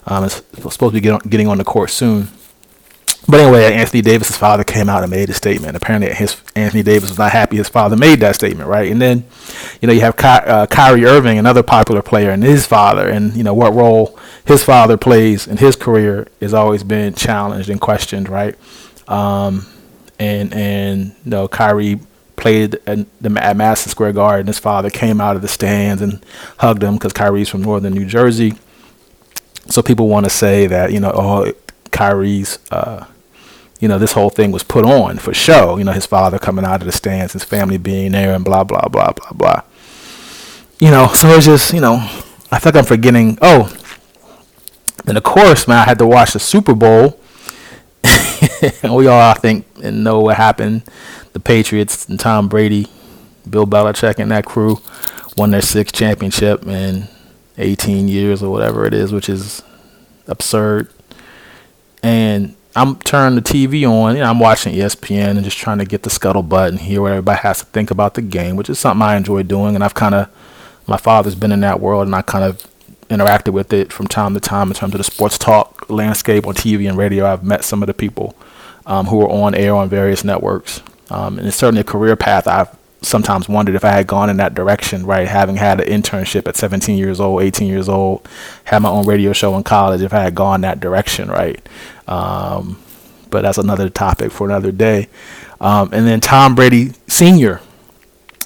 Um, 0.06 0.24
is 0.24 0.34
supposed 0.34 0.80
to 0.80 0.90
be 0.90 1.00
get 1.00 1.12
on, 1.12 1.20
getting 1.20 1.48
on 1.48 1.58
the 1.58 1.64
court 1.64 1.90
soon. 1.90 2.28
But 3.26 3.40
anyway, 3.40 3.72
Anthony 3.72 4.02
Davis's 4.02 4.36
father 4.36 4.64
came 4.64 4.90
out 4.90 5.02
and 5.02 5.10
made 5.10 5.30
a 5.30 5.32
statement. 5.32 5.76
Apparently, 5.76 6.12
his 6.12 6.36
Anthony 6.54 6.82
Davis 6.82 7.08
was 7.08 7.18
not 7.18 7.32
happy 7.32 7.56
his 7.56 7.70
father 7.70 7.96
made 7.96 8.20
that 8.20 8.34
statement, 8.34 8.68
right? 8.68 8.90
And 8.90 9.00
then, 9.00 9.24
you 9.80 9.86
know, 9.86 9.94
you 9.94 10.02
have 10.02 10.16
Ky- 10.16 10.26
uh, 10.26 10.66
Kyrie 10.66 11.06
Irving, 11.06 11.38
another 11.38 11.62
popular 11.62 12.02
player, 12.02 12.30
and 12.30 12.42
his 12.42 12.66
father, 12.66 13.08
and 13.08 13.34
you 13.34 13.42
know 13.42 13.54
what 13.54 13.72
role 13.72 14.18
his 14.44 14.62
father 14.62 14.98
plays 14.98 15.46
in 15.46 15.56
his 15.56 15.74
career 15.74 16.28
has 16.40 16.52
always 16.52 16.84
been 16.84 17.14
challenged 17.14 17.70
and 17.70 17.80
questioned, 17.80 18.28
right? 18.28 18.56
Um, 19.08 19.66
and 20.18 20.52
and 20.52 21.16
you 21.24 21.30
know, 21.30 21.48
Kyrie 21.48 22.00
played 22.36 22.74
at, 22.86 23.06
the, 23.22 23.42
at 23.42 23.56
Madison 23.56 23.90
Square 23.90 24.12
Garden. 24.12 24.48
His 24.48 24.58
father 24.58 24.90
came 24.90 25.20
out 25.20 25.36
of 25.36 25.40
the 25.40 25.48
stands 25.48 26.02
and 26.02 26.24
hugged 26.58 26.82
him 26.82 26.94
because 26.94 27.14
Kyrie's 27.14 27.48
from 27.48 27.62
northern 27.62 27.94
New 27.94 28.04
Jersey. 28.04 28.54
So 29.68 29.82
people 29.82 30.08
want 30.08 30.24
to 30.24 30.30
say 30.30 30.66
that 30.66 30.92
you 30.92 31.00
know, 31.00 31.12
oh, 31.14 31.52
Kyrie's, 31.90 32.58
uh, 32.70 33.06
you 33.80 33.88
know, 33.88 33.98
this 33.98 34.12
whole 34.12 34.30
thing 34.30 34.50
was 34.52 34.62
put 34.62 34.84
on 34.84 35.18
for 35.18 35.32
show. 35.34 35.76
You 35.78 35.84
know, 35.84 35.92
his 35.92 36.06
father 36.06 36.38
coming 36.38 36.64
out 36.64 36.80
of 36.80 36.86
the 36.86 36.92
stands, 36.92 37.32
his 37.32 37.44
family 37.44 37.78
being 37.78 38.12
there, 38.12 38.34
and 38.34 38.44
blah 38.44 38.64
blah 38.64 38.88
blah 38.88 39.12
blah 39.12 39.32
blah. 39.32 39.62
You 40.78 40.90
know, 40.90 41.08
so 41.08 41.28
it's 41.28 41.46
just 41.46 41.72
you 41.72 41.80
know, 41.80 41.96
I 42.50 42.58
think 42.58 42.76
I'm 42.76 42.84
forgetting. 42.84 43.38
Oh, 43.40 43.74
and 45.06 45.16
of 45.16 45.22
course, 45.22 45.68
man, 45.68 45.78
I 45.78 45.84
had 45.84 45.98
to 45.98 46.06
watch 46.06 46.32
the 46.32 46.38
Super 46.38 46.74
Bowl. 46.74 47.20
we 48.82 49.06
all, 49.06 49.20
I 49.20 49.34
think, 49.34 49.76
know 49.78 50.20
what 50.20 50.36
happened. 50.36 50.82
The 51.32 51.40
Patriots 51.40 52.08
and 52.08 52.18
Tom 52.18 52.48
Brady, 52.48 52.86
Bill 53.48 53.66
Belichick, 53.66 54.18
and 54.18 54.30
that 54.30 54.44
crew 54.44 54.80
won 55.36 55.50
their 55.50 55.62
sixth 55.62 55.94
championship 55.94 56.66
in 56.66 57.08
18 57.58 58.08
years 58.08 58.42
or 58.42 58.50
whatever 58.50 58.86
it 58.86 58.94
is, 58.94 59.12
which 59.12 59.28
is 59.28 59.62
absurd. 60.26 60.90
And 62.02 62.54
I'm 62.76 62.96
turning 62.96 63.36
the 63.36 63.42
TV 63.42 63.88
on, 63.88 64.16
you 64.16 64.22
know, 64.22 64.28
I'm 64.28 64.40
watching 64.40 64.74
ESPN 64.74 65.30
and 65.30 65.44
just 65.44 65.58
trying 65.58 65.78
to 65.78 65.84
get 65.84 66.02
the 66.02 66.10
scuttlebutt 66.10 66.68
and 66.68 66.80
hear 66.80 67.00
what 67.00 67.12
everybody 67.12 67.38
has 67.40 67.60
to 67.60 67.66
think 67.66 67.90
about 67.90 68.14
the 68.14 68.22
game, 68.22 68.56
which 68.56 68.68
is 68.68 68.78
something 68.78 69.02
I 69.02 69.16
enjoy 69.16 69.44
doing. 69.44 69.74
And 69.74 69.84
I've 69.84 69.94
kind 69.94 70.14
of, 70.14 70.28
my 70.86 70.96
father's 70.96 71.36
been 71.36 71.52
in 71.52 71.60
that 71.60 71.80
world, 71.80 72.06
and 72.06 72.14
I 72.14 72.22
kind 72.22 72.44
of 72.44 72.66
interacted 73.08 73.52
with 73.52 73.72
it 73.72 73.92
from 73.92 74.08
time 74.08 74.34
to 74.34 74.40
time 74.40 74.68
in 74.68 74.74
terms 74.74 74.94
of 74.94 74.98
the 74.98 75.04
sports 75.04 75.38
talk 75.38 75.88
landscape 75.88 76.46
on 76.46 76.54
TV 76.54 76.88
and 76.88 76.98
radio. 76.98 77.26
I've 77.26 77.44
met 77.44 77.64
some 77.64 77.82
of 77.82 77.86
the 77.86 77.94
people 77.94 78.36
um, 78.86 79.06
who 79.06 79.20
are 79.22 79.30
on 79.30 79.54
air 79.54 79.74
on 79.74 79.88
various 79.88 80.24
networks, 80.24 80.82
um, 81.10 81.38
and 81.38 81.46
it's 81.46 81.56
certainly 81.56 81.82
a 81.82 81.84
career 81.84 82.16
path 82.16 82.48
I've 82.48 82.76
sometimes 83.04 83.48
wondered 83.48 83.74
if 83.74 83.84
I 83.84 83.90
had 83.90 84.06
gone 84.06 84.30
in 84.30 84.38
that 84.38 84.54
direction, 84.54 85.06
right? 85.06 85.28
Having 85.28 85.56
had 85.56 85.80
an 85.80 85.88
internship 85.88 86.48
at 86.48 86.56
17 86.56 86.98
years 86.98 87.20
old, 87.20 87.42
18 87.42 87.68
years 87.68 87.88
old, 87.88 88.26
had 88.64 88.80
my 88.80 88.88
own 88.88 89.06
radio 89.06 89.32
show 89.32 89.56
in 89.56 89.62
college, 89.62 90.02
if 90.02 90.12
I 90.12 90.22
had 90.22 90.34
gone 90.34 90.62
that 90.62 90.80
direction, 90.80 91.28
right? 91.28 91.60
Um, 92.08 92.82
but 93.30 93.42
that's 93.42 93.58
another 93.58 93.88
topic 93.88 94.32
for 94.32 94.46
another 94.46 94.72
day. 94.72 95.08
Um, 95.60 95.90
and 95.92 96.06
then 96.06 96.20
Tom 96.20 96.54
Brady 96.54 96.92
Sr. 97.06 97.60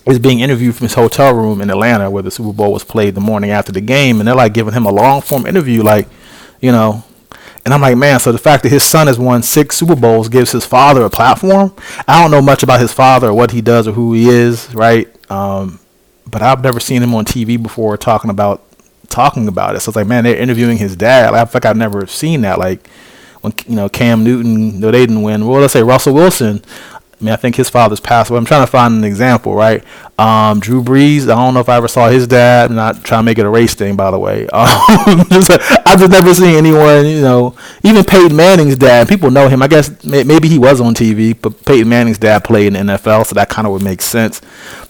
is 0.06 0.18
being 0.18 0.40
interviewed 0.40 0.76
from 0.76 0.86
his 0.86 0.94
hotel 0.94 1.34
room 1.34 1.60
in 1.60 1.70
Atlanta 1.70 2.10
where 2.10 2.22
the 2.22 2.30
Super 2.30 2.52
Bowl 2.52 2.72
was 2.72 2.84
played 2.84 3.14
the 3.14 3.20
morning 3.20 3.50
after 3.50 3.72
the 3.72 3.80
game. 3.80 4.20
And 4.20 4.28
they're 4.28 4.34
like 4.34 4.54
giving 4.54 4.74
him 4.74 4.86
a 4.86 4.92
long 4.92 5.20
form 5.20 5.46
interview, 5.46 5.82
like, 5.82 6.08
you 6.60 6.72
know, 6.72 7.04
and 7.68 7.74
I'm 7.74 7.82
like, 7.82 7.98
man, 7.98 8.18
so 8.18 8.32
the 8.32 8.38
fact 8.38 8.62
that 8.62 8.70
his 8.70 8.82
son 8.82 9.08
has 9.08 9.18
won 9.18 9.42
six 9.42 9.76
Super 9.76 9.94
Bowls 9.94 10.30
gives 10.30 10.52
his 10.52 10.64
father 10.64 11.02
a 11.02 11.10
platform. 11.10 11.74
I 12.06 12.22
don't 12.22 12.30
know 12.30 12.40
much 12.40 12.62
about 12.62 12.80
his 12.80 12.94
father 12.94 13.28
or 13.28 13.34
what 13.34 13.50
he 13.50 13.60
does 13.60 13.86
or 13.86 13.92
who 13.92 14.14
he 14.14 14.26
is, 14.26 14.74
right? 14.74 15.06
Um, 15.30 15.78
but 16.26 16.40
I've 16.40 16.62
never 16.62 16.80
seen 16.80 17.02
him 17.02 17.14
on 17.14 17.26
TV 17.26 17.62
before 17.62 17.98
talking 17.98 18.30
about 18.30 18.62
talking 19.10 19.48
about 19.48 19.76
it. 19.76 19.80
So 19.80 19.90
it's 19.90 19.96
like, 19.96 20.06
man, 20.06 20.24
they're 20.24 20.38
interviewing 20.38 20.78
his 20.78 20.96
dad. 20.96 21.32
Like, 21.32 21.42
I 21.42 21.44
feel 21.44 21.50
like 21.56 21.66
I've 21.66 21.76
never 21.76 22.06
seen 22.06 22.40
that. 22.40 22.58
Like 22.58 22.88
when 23.42 23.52
you 23.66 23.76
know 23.76 23.90
Cam 23.90 24.24
Newton, 24.24 24.80
no, 24.80 24.90
they 24.90 25.00
didn't 25.00 25.20
win. 25.20 25.46
Well, 25.46 25.60
let's 25.60 25.74
say 25.74 25.82
Russell 25.82 26.14
Wilson. 26.14 26.62
I 27.20 27.24
mean, 27.24 27.32
I 27.32 27.36
think 27.36 27.56
his 27.56 27.68
father's 27.68 27.98
passed 27.98 28.30
away. 28.30 28.38
I'm 28.38 28.44
trying 28.44 28.62
to 28.64 28.70
find 28.70 28.94
an 28.94 29.02
example, 29.02 29.52
right? 29.52 29.82
Um, 30.18 30.60
Drew 30.60 30.84
Brees. 30.84 31.24
I 31.24 31.34
don't 31.34 31.52
know 31.52 31.58
if 31.58 31.68
I 31.68 31.76
ever 31.76 31.88
saw 31.88 32.08
his 32.08 32.28
dad. 32.28 32.70
I'm 32.70 32.76
not 32.76 33.02
trying 33.02 33.20
to 33.20 33.24
make 33.24 33.38
it 33.38 33.46
a 33.46 33.48
race 33.48 33.74
thing, 33.74 33.96
by 33.96 34.10
the 34.10 34.18
way. 34.18 34.46
Um, 35.08 35.24
just, 35.30 35.50
I've 35.50 35.98
just 35.98 36.10
never 36.10 36.34
seen 36.34 36.56
anyone, 36.56 37.06
you 37.06 37.20
know, 37.20 37.54
even 37.82 38.04
Peyton 38.04 38.36
Manning's 38.36 38.76
dad. 38.76 39.08
People 39.08 39.30
know 39.30 39.48
him. 39.48 39.62
I 39.62 39.68
guess 39.68 40.04
maybe 40.04 40.48
he 40.48 40.58
was 40.58 40.80
on 40.80 40.94
TV, 40.94 41.36
but 41.40 41.64
Peyton 41.64 41.88
Manning's 41.88 42.18
dad 42.18 42.44
played 42.44 42.74
in 42.74 42.86
the 42.86 42.94
NFL, 42.94 43.26
so 43.26 43.34
that 43.34 43.48
kind 43.48 43.66
of 43.66 43.72
would 43.72 43.82
make 43.82 44.02
sense. 44.02 44.40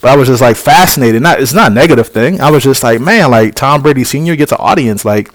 But 0.01 0.11
I 0.11 0.17
was 0.17 0.29
just 0.29 0.41
like 0.41 0.57
fascinated. 0.57 1.23
Not 1.23 1.41
it's 1.41 1.53
not 1.53 1.71
a 1.71 1.75
negative 1.75 2.09
thing. 2.09 2.41
I 2.41 2.51
was 2.51 2.65
just 2.65 2.83
like, 2.83 3.01
man, 3.01 3.31
like 3.31 3.55
Tom 3.55 3.83
Brady 3.83 4.05
Senior 4.05 4.35
gets 4.35 4.53
an 4.53 4.59
audience, 4.59 5.05
like 5.05 5.31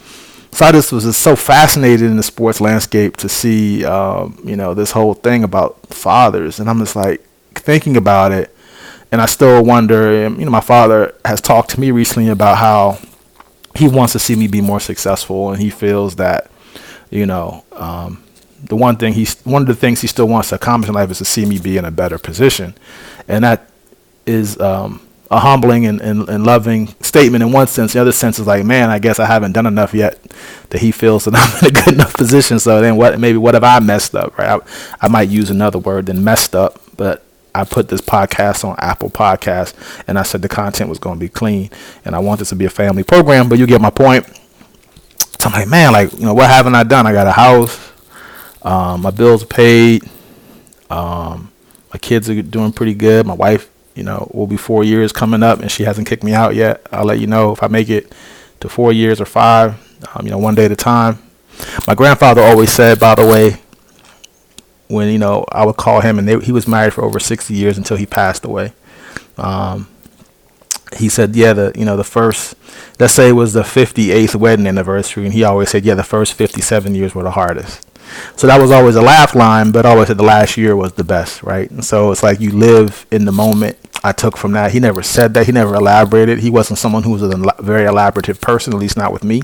so 0.53 0.65
I 0.65 0.72
just 0.72 0.91
was 0.91 1.03
just 1.03 1.22
so 1.22 1.36
fascinated 1.36 2.03
in 2.03 2.17
the 2.17 2.24
sports 2.24 2.62
landscape 2.62 3.17
to 3.17 3.29
see, 3.29 3.83
um, 3.86 4.39
you 4.43 4.55
know, 4.55 4.74
this 4.74 4.91
whole 4.91 5.13
thing 5.13 5.43
about 5.43 5.88
fathers, 5.88 6.60
and 6.60 6.69
I'm 6.69 6.79
just 6.79 6.95
like 6.95 7.22
thinking 7.55 7.98
about 7.98 8.31
it, 8.31 8.55
and 9.12 9.19
I 9.19 9.25
still 9.25 9.63
wonder. 9.63 10.29
You 10.29 10.29
know, 10.29 10.51
my 10.51 10.62
father 10.62 11.15
has 11.25 11.41
talked 11.41 11.72
to 11.72 11.79
me 11.79 11.91
recently 11.91 12.29
about 12.29 12.57
how 12.57 13.00
he 13.75 13.88
wants 13.88 14.13
to 14.13 14.19
see 14.19 14.36
me 14.36 14.48
be 14.48 14.62
more 14.62 14.79
successful, 14.79 15.51
and 15.51 15.62
he 15.62 15.69
feels 15.69 16.17
that, 16.17 16.51
you 17.10 17.25
know, 17.25 17.63
um, 17.72 18.24
the 18.63 18.75
one 18.75 18.95
thing 18.98 19.13
he's 19.13 19.41
one 19.41 19.63
of 19.63 19.67
the 19.67 19.75
things 19.75 20.01
he 20.01 20.07
still 20.07 20.27
wants 20.27 20.50
to 20.50 20.55
accomplish 20.55 20.88
in 20.88 20.95
life 20.95 21.10
is 21.10 21.17
to 21.17 21.25
see 21.25 21.45
me 21.45 21.60
be 21.60 21.77
in 21.77 21.86
a 21.86 21.91
better 21.91 22.19
position, 22.19 22.75
and 23.27 23.43
that 23.43 23.69
is 24.25 24.60
um, 24.60 25.01
a 25.33 25.39
humbling 25.39 25.87
and, 25.87 25.99
and, 25.99 26.29
and, 26.29 26.45
loving 26.45 26.87
statement 27.01 27.41
in 27.41 27.51
one 27.51 27.65
sense. 27.65 27.93
The 27.93 27.99
other 27.99 28.11
sense 28.11 28.37
is 28.37 28.45
like, 28.45 28.63
man, 28.63 28.91
I 28.91 28.99
guess 28.99 29.19
I 29.19 29.25
haven't 29.25 29.53
done 29.53 29.65
enough 29.65 29.91
yet 29.95 30.21
that 30.69 30.79
he 30.79 30.91
feels 30.91 31.25
that 31.25 31.33
I'm 31.35 31.65
in 31.65 31.75
a 31.75 31.83
good 31.83 31.93
enough 31.95 32.13
position. 32.13 32.59
So 32.59 32.79
then 32.81 32.97
what, 32.97 33.19
maybe 33.19 33.39
what 33.39 33.55
have 33.55 33.63
I 33.63 33.79
messed 33.79 34.13
up, 34.13 34.37
right? 34.37 34.61
I, 34.61 35.05
I 35.05 35.07
might 35.07 35.29
use 35.29 35.49
another 35.49 35.79
word 35.79 36.05
than 36.05 36.23
messed 36.23 36.55
up, 36.55 36.79
but 36.97 37.23
I 37.55 37.63
put 37.63 37.89
this 37.89 37.99
podcast 37.99 38.63
on 38.63 38.75
Apple 38.77 39.09
Podcasts 39.09 39.73
and 40.07 40.19
I 40.19 40.23
said 40.23 40.43
the 40.43 40.49
content 40.49 40.87
was 40.87 40.99
going 40.99 41.15
to 41.15 41.19
be 41.19 41.29
clean 41.29 41.71
and 42.05 42.15
I 42.15 42.19
want 42.19 42.37
this 42.37 42.49
to 42.49 42.55
be 42.55 42.65
a 42.65 42.69
family 42.69 43.03
program, 43.03 43.49
but 43.49 43.57
you 43.57 43.65
get 43.65 43.81
my 43.81 43.89
point. 43.89 44.27
So 45.39 45.49
I'm 45.49 45.53
like, 45.53 45.67
man, 45.67 45.93
like, 45.93 46.13
you 46.13 46.25
know, 46.25 46.35
what 46.35 46.49
haven't 46.49 46.75
I 46.75 46.83
done? 46.83 47.07
I 47.07 47.11
got 47.11 47.25
a 47.25 47.31
house. 47.31 47.91
Um, 48.61 49.01
my 49.01 49.09
bills 49.09 49.43
paid. 49.43 50.03
Um, 50.91 51.51
my 51.91 51.97
kids 51.97 52.29
are 52.29 52.39
doing 52.39 52.71
pretty 52.71 52.93
good. 52.93 53.25
My 53.25 53.33
wife 53.33 53.72
you 53.95 54.03
know, 54.03 54.29
will 54.33 54.47
be 54.47 54.57
four 54.57 54.83
years 54.83 55.12
coming 55.12 55.43
up, 55.43 55.59
and 55.59 55.71
she 55.71 55.83
hasn't 55.83 56.07
kicked 56.07 56.23
me 56.23 56.33
out 56.33 56.55
yet. 56.55 56.85
I'll 56.91 57.05
let 57.05 57.19
you 57.19 57.27
know 57.27 57.51
if 57.51 57.62
I 57.62 57.67
make 57.67 57.89
it 57.89 58.13
to 58.59 58.69
four 58.69 58.91
years 58.91 59.21
or 59.21 59.25
five. 59.25 59.75
Um, 60.13 60.25
you 60.25 60.31
know, 60.31 60.38
one 60.38 60.55
day 60.55 60.65
at 60.65 60.71
a 60.71 60.75
time. 60.75 61.19
My 61.88 61.95
grandfather 61.95 62.41
always 62.41 62.71
said, 62.71 63.00
by 63.00 63.15
the 63.15 63.25
way, 63.25 63.62
when 64.88 65.12
you 65.12 65.17
know 65.17 65.45
I 65.51 65.65
would 65.65 65.77
call 65.77 66.01
him, 66.01 66.19
and 66.19 66.27
they, 66.27 66.39
he 66.39 66.51
was 66.51 66.67
married 66.67 66.93
for 66.93 67.03
over 67.03 67.19
sixty 67.19 67.53
years 67.53 67.77
until 67.77 67.97
he 67.97 68.05
passed 68.05 68.45
away. 68.45 68.73
Um, 69.38 69.88
he 70.97 71.09
said, 71.09 71.35
yeah, 71.35 71.53
the 71.53 71.71
you 71.75 71.85
know 71.85 71.97
the 71.97 72.03
first, 72.03 72.55
let's 73.00 73.13
say 73.13 73.29
it 73.29 73.33
was 73.33 73.53
the 73.53 73.63
fifty 73.63 74.12
eighth 74.12 74.35
wedding 74.35 74.67
anniversary, 74.67 75.25
and 75.25 75.33
he 75.33 75.43
always 75.43 75.69
said, 75.69 75.85
yeah, 75.85 75.95
the 75.95 76.03
first 76.03 76.33
fifty 76.33 76.62
seven 76.62 76.95
years 76.95 77.15
were 77.15 77.23
the 77.23 77.31
hardest. 77.31 77.88
So 78.36 78.48
that 78.48 78.60
was 78.62 78.72
always 78.72 78.96
a 78.96 79.01
laugh 79.01 79.36
line, 79.36 79.72
but 79.72 79.86
always 79.86 80.08
said 80.08 80.17
the 80.17 80.24
last 80.24 80.58
year 80.58 80.75
was 80.75 80.93
the 80.93 81.03
best, 81.03 81.43
right? 81.43 81.70
And 81.70 81.84
so 81.84 82.12
it's 82.12 82.24
like 82.24 82.39
you 82.39 82.51
live 82.51 83.05
in 83.12 83.25
the 83.25 83.32
moment. 83.32 83.77
I 84.03 84.12
took 84.12 84.36
from 84.36 84.51
that. 84.53 84.72
He 84.72 84.79
never 84.79 85.01
said 85.01 85.34
that. 85.36 85.46
He 85.46 85.51
never 85.51 85.75
elaborated. 85.75 86.39
He 86.39 86.50
wasn't 86.50 86.79
someone 86.79 87.03
who 87.03 87.12
was 87.12 87.24
a 87.24 87.29
very 87.60 87.86
elaborative 87.86 88.41
person, 88.41 88.74
at 88.74 88.79
least 88.79 88.98
not 88.98 89.13
with 89.13 89.24
me. 89.24 89.41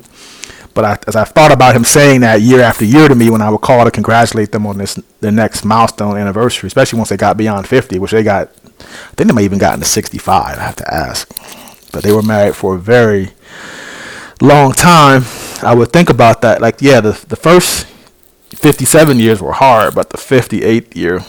But 0.73 0.85
I, 0.85 0.97
as 1.07 1.15
I 1.15 1.23
thought 1.23 1.51
about 1.51 1.75
him 1.75 1.83
saying 1.83 2.21
that 2.21 2.41
year 2.41 2.61
after 2.61 2.85
year 2.85 3.07
to 3.07 3.15
me 3.15 3.29
when 3.29 3.41
I 3.41 3.49
would 3.49 3.61
call 3.61 3.83
to 3.83 3.91
congratulate 3.91 4.51
them 4.51 4.67
on 4.67 4.77
this 4.77 4.99
the 5.19 5.31
next 5.31 5.65
milestone 5.65 6.17
anniversary, 6.17 6.67
especially 6.67 6.97
once 6.97 7.09
they 7.09 7.17
got 7.17 7.37
beyond 7.37 7.67
50, 7.67 7.99
which 7.99 8.11
they 8.11 8.23
got, 8.23 8.49
I 8.79 9.13
think 9.15 9.29
they 9.29 9.33
might 9.33 9.43
even 9.43 9.59
gotten 9.59 9.79
to 9.79 9.85
65. 9.85 10.57
I 10.57 10.61
have 10.61 10.75
to 10.77 10.93
ask, 10.93 11.27
but 11.91 12.03
they 12.03 12.11
were 12.11 12.21
married 12.21 12.55
for 12.55 12.75
a 12.75 12.79
very 12.79 13.31
long 14.41 14.71
time. 14.71 15.23
I 15.61 15.73
would 15.75 15.91
think 15.91 16.09
about 16.09 16.41
that. 16.41 16.61
Like, 16.61 16.81
yeah, 16.81 17.01
the 17.01 17.11
the 17.27 17.35
first 17.35 17.87
57 18.59 19.19
years 19.19 19.41
were 19.41 19.53
hard, 19.53 19.95
but 19.95 20.09
the 20.09 20.17
58th 20.17 20.93
year 20.93 21.21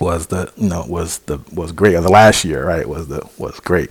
was 0.00 0.26
the 0.26 0.52
you 0.56 0.68
know 0.68 0.84
was 0.88 1.18
the 1.20 1.38
was 1.52 1.70
great. 1.70 1.94
Or 1.94 2.00
the 2.00 2.10
last 2.10 2.44
year, 2.44 2.66
right, 2.66 2.88
was 2.88 3.06
the 3.06 3.28
was 3.38 3.60
great, 3.60 3.90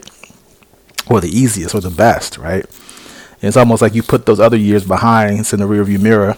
or 1.10 1.22
the 1.22 1.30
easiest, 1.30 1.74
or 1.74 1.80
the 1.80 1.90
best, 1.90 2.38
right. 2.38 2.66
And 2.66 3.48
it's 3.48 3.56
almost 3.56 3.82
like 3.82 3.96
you 3.96 4.04
put 4.04 4.26
those 4.26 4.42
other 4.42 4.58
years 4.58 4.86
behind. 4.86 5.40
It's 5.40 5.54
in 5.54 5.62
the 5.62 5.66
rearview 5.66 6.02
mirror, 6.02 6.36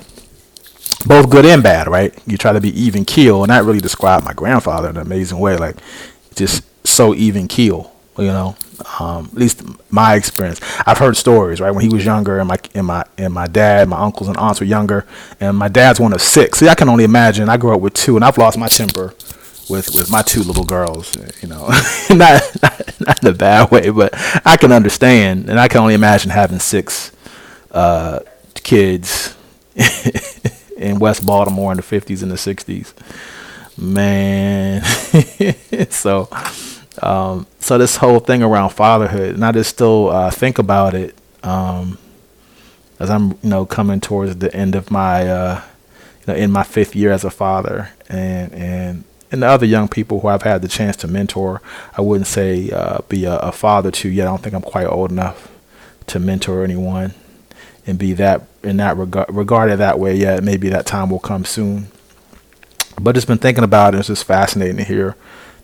both 1.07 1.31
good 1.31 1.45
and 1.45 1.63
bad, 1.63 1.87
right? 1.87 2.13
You 2.27 2.37
try 2.37 2.53
to 2.53 2.61
be 2.61 2.69
even 2.79 3.05
keel, 3.05 3.43
and 3.43 3.49
that 3.49 3.63
really 3.65 3.81
described 3.81 4.23
my 4.23 4.33
grandfather 4.33 4.89
in 4.89 4.97
an 4.97 5.01
amazing 5.01 5.39
way, 5.39 5.57
like 5.57 5.77
just 6.35 6.63
so 6.85 7.15
even 7.15 7.47
keel, 7.47 7.92
you 8.17 8.27
know 8.27 8.55
um, 8.99 9.25
at 9.25 9.37
least 9.37 9.63
my 9.91 10.15
experience. 10.15 10.59
I've 10.85 10.97
heard 10.97 11.17
stories, 11.17 11.61
right? 11.61 11.71
When 11.71 11.83
he 11.83 11.93
was 11.93 12.05
younger, 12.05 12.39
and 12.39 12.47
my 12.47 12.57
and 12.73 12.87
my 12.87 13.05
and 13.17 13.33
my 13.33 13.47
dad, 13.47 13.87
my 13.87 13.99
uncles 13.99 14.27
and 14.27 14.37
aunts 14.37 14.59
were 14.59 14.65
younger, 14.65 15.05
and 15.39 15.57
my 15.57 15.67
dad's 15.67 15.99
one 15.99 16.13
of 16.13 16.21
six. 16.21 16.59
See, 16.59 16.67
I 16.67 16.75
can 16.75 16.89
only 16.89 17.03
imagine. 17.03 17.49
I 17.49 17.57
grew 17.57 17.73
up 17.73 17.81
with 17.81 17.93
two, 17.93 18.15
and 18.15 18.25
I've 18.25 18.37
lost 18.37 18.57
my 18.57 18.67
temper 18.67 19.13
with 19.69 19.93
with 19.95 20.09
my 20.11 20.21
two 20.21 20.41
little 20.43 20.65
girls. 20.65 21.15
You 21.41 21.49
know, 21.49 21.67
not, 22.09 22.41
not, 22.61 22.99
not 22.99 23.23
in 23.23 23.29
a 23.29 23.33
bad 23.33 23.71
way, 23.71 23.89
but 23.89 24.13
I 24.45 24.57
can 24.57 24.71
understand, 24.71 25.49
and 25.49 25.59
I 25.59 25.67
can 25.67 25.81
only 25.81 25.93
imagine 25.93 26.31
having 26.31 26.59
six 26.59 27.11
uh, 27.71 28.19
kids 28.55 29.35
in 30.77 30.99
West 30.99 31.25
Baltimore 31.25 31.71
in 31.71 31.77
the 31.77 31.83
fifties 31.83 32.23
and 32.23 32.31
the 32.31 32.37
sixties. 32.37 32.93
Man, 33.75 34.83
so 35.89 36.29
um, 37.01 37.47
so 37.59 37.77
this 37.77 37.97
whole 37.97 38.19
thing 38.19 38.43
around 38.43 38.69
fatherhood, 38.69 39.35
and 39.35 39.45
I 39.45 39.51
just 39.51 39.69
still 39.69 40.09
uh, 40.09 40.29
think 40.29 40.59
about 40.59 40.93
it 40.93 41.15
um, 41.43 41.97
as 42.99 43.09
I'm, 43.09 43.31
you 43.31 43.49
know, 43.49 43.65
coming 43.65 43.99
towards 43.99 44.35
the 44.37 44.53
end 44.55 44.75
of 44.75 44.91
my, 44.91 45.27
uh, 45.27 45.61
you 46.25 46.33
know, 46.33 46.39
in 46.39 46.51
my 46.51 46.63
fifth 46.63 46.95
year 46.95 47.11
as 47.11 47.23
a 47.23 47.31
father, 47.31 47.89
and 48.09 48.53
and 48.53 49.03
and 49.31 49.41
the 49.41 49.47
other 49.47 49.65
young 49.65 49.87
people 49.87 50.19
who 50.19 50.27
I've 50.27 50.43
had 50.43 50.61
the 50.61 50.67
chance 50.67 50.95
to 50.97 51.07
mentor, 51.07 51.61
I 51.97 52.01
wouldn't 52.01 52.27
say 52.27 52.69
uh, 52.69 52.99
be 53.09 53.25
a, 53.25 53.37
a, 53.37 53.51
father 53.51 53.89
to 53.89 54.09
yet. 54.09 54.27
I 54.27 54.29
don't 54.29 54.43
think 54.43 54.53
I'm 54.53 54.61
quite 54.61 54.85
old 54.85 55.11
enough 55.11 55.51
to 56.07 56.19
mentor 56.19 56.63
anyone 56.63 57.15
and 57.87 57.97
be 57.97 58.13
that 58.13 58.43
in 58.61 58.77
that 58.77 58.95
regard 58.95 59.33
regarded 59.33 59.77
that 59.77 59.97
way 59.97 60.15
yet. 60.15 60.43
Maybe 60.43 60.69
that 60.69 60.85
time 60.85 61.09
will 61.09 61.19
come 61.19 61.45
soon. 61.45 61.87
But 63.01 63.15
just 63.15 63.27
been 63.27 63.39
thinking 63.39 63.63
about 63.63 63.95
it. 63.95 63.97
It's 63.97 64.07
just 64.07 64.23
fascinating 64.23 64.77
to 64.77 64.83
hear 64.83 65.15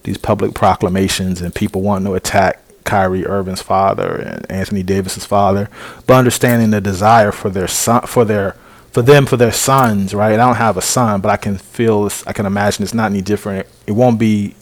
these 0.04 0.18
public 0.18 0.54
proclamations 0.54 1.42
and 1.42 1.54
people 1.54 1.82
wanting 1.82 2.08
to 2.08 2.14
attack 2.14 2.62
Kyrie 2.84 3.26
Irving's 3.26 3.62
father 3.62 4.16
and 4.16 4.52
Anthony 4.52 4.84
Davis's 4.84 5.26
father, 5.26 5.70
but 6.08 6.16
understanding 6.16 6.72
the 6.72 6.82
desire 6.82 7.32
for 7.32 7.50
their 7.50 7.68
son 7.68 8.08
for 8.08 8.26
their 8.26 8.56
for 8.92 9.02
them 9.02 9.26
for 9.26 9.38
their 9.38 9.52
sons, 9.52 10.14
right? 10.14 10.34
I 10.34 10.38
don't 10.38 10.56
have 10.56 10.78
a 10.78 10.82
son, 10.82 11.22
but 11.22 11.30
I 11.30 11.38
can 11.38 11.58
feel 11.58 12.10
I 12.26 12.34
can 12.34 12.46
imagine 12.46 12.84
it's 12.84 12.94
not 12.94 13.12
any 13.12 13.22
different. 13.22 13.68
It 13.86 13.92
won't 13.92 14.20
be 14.20 14.56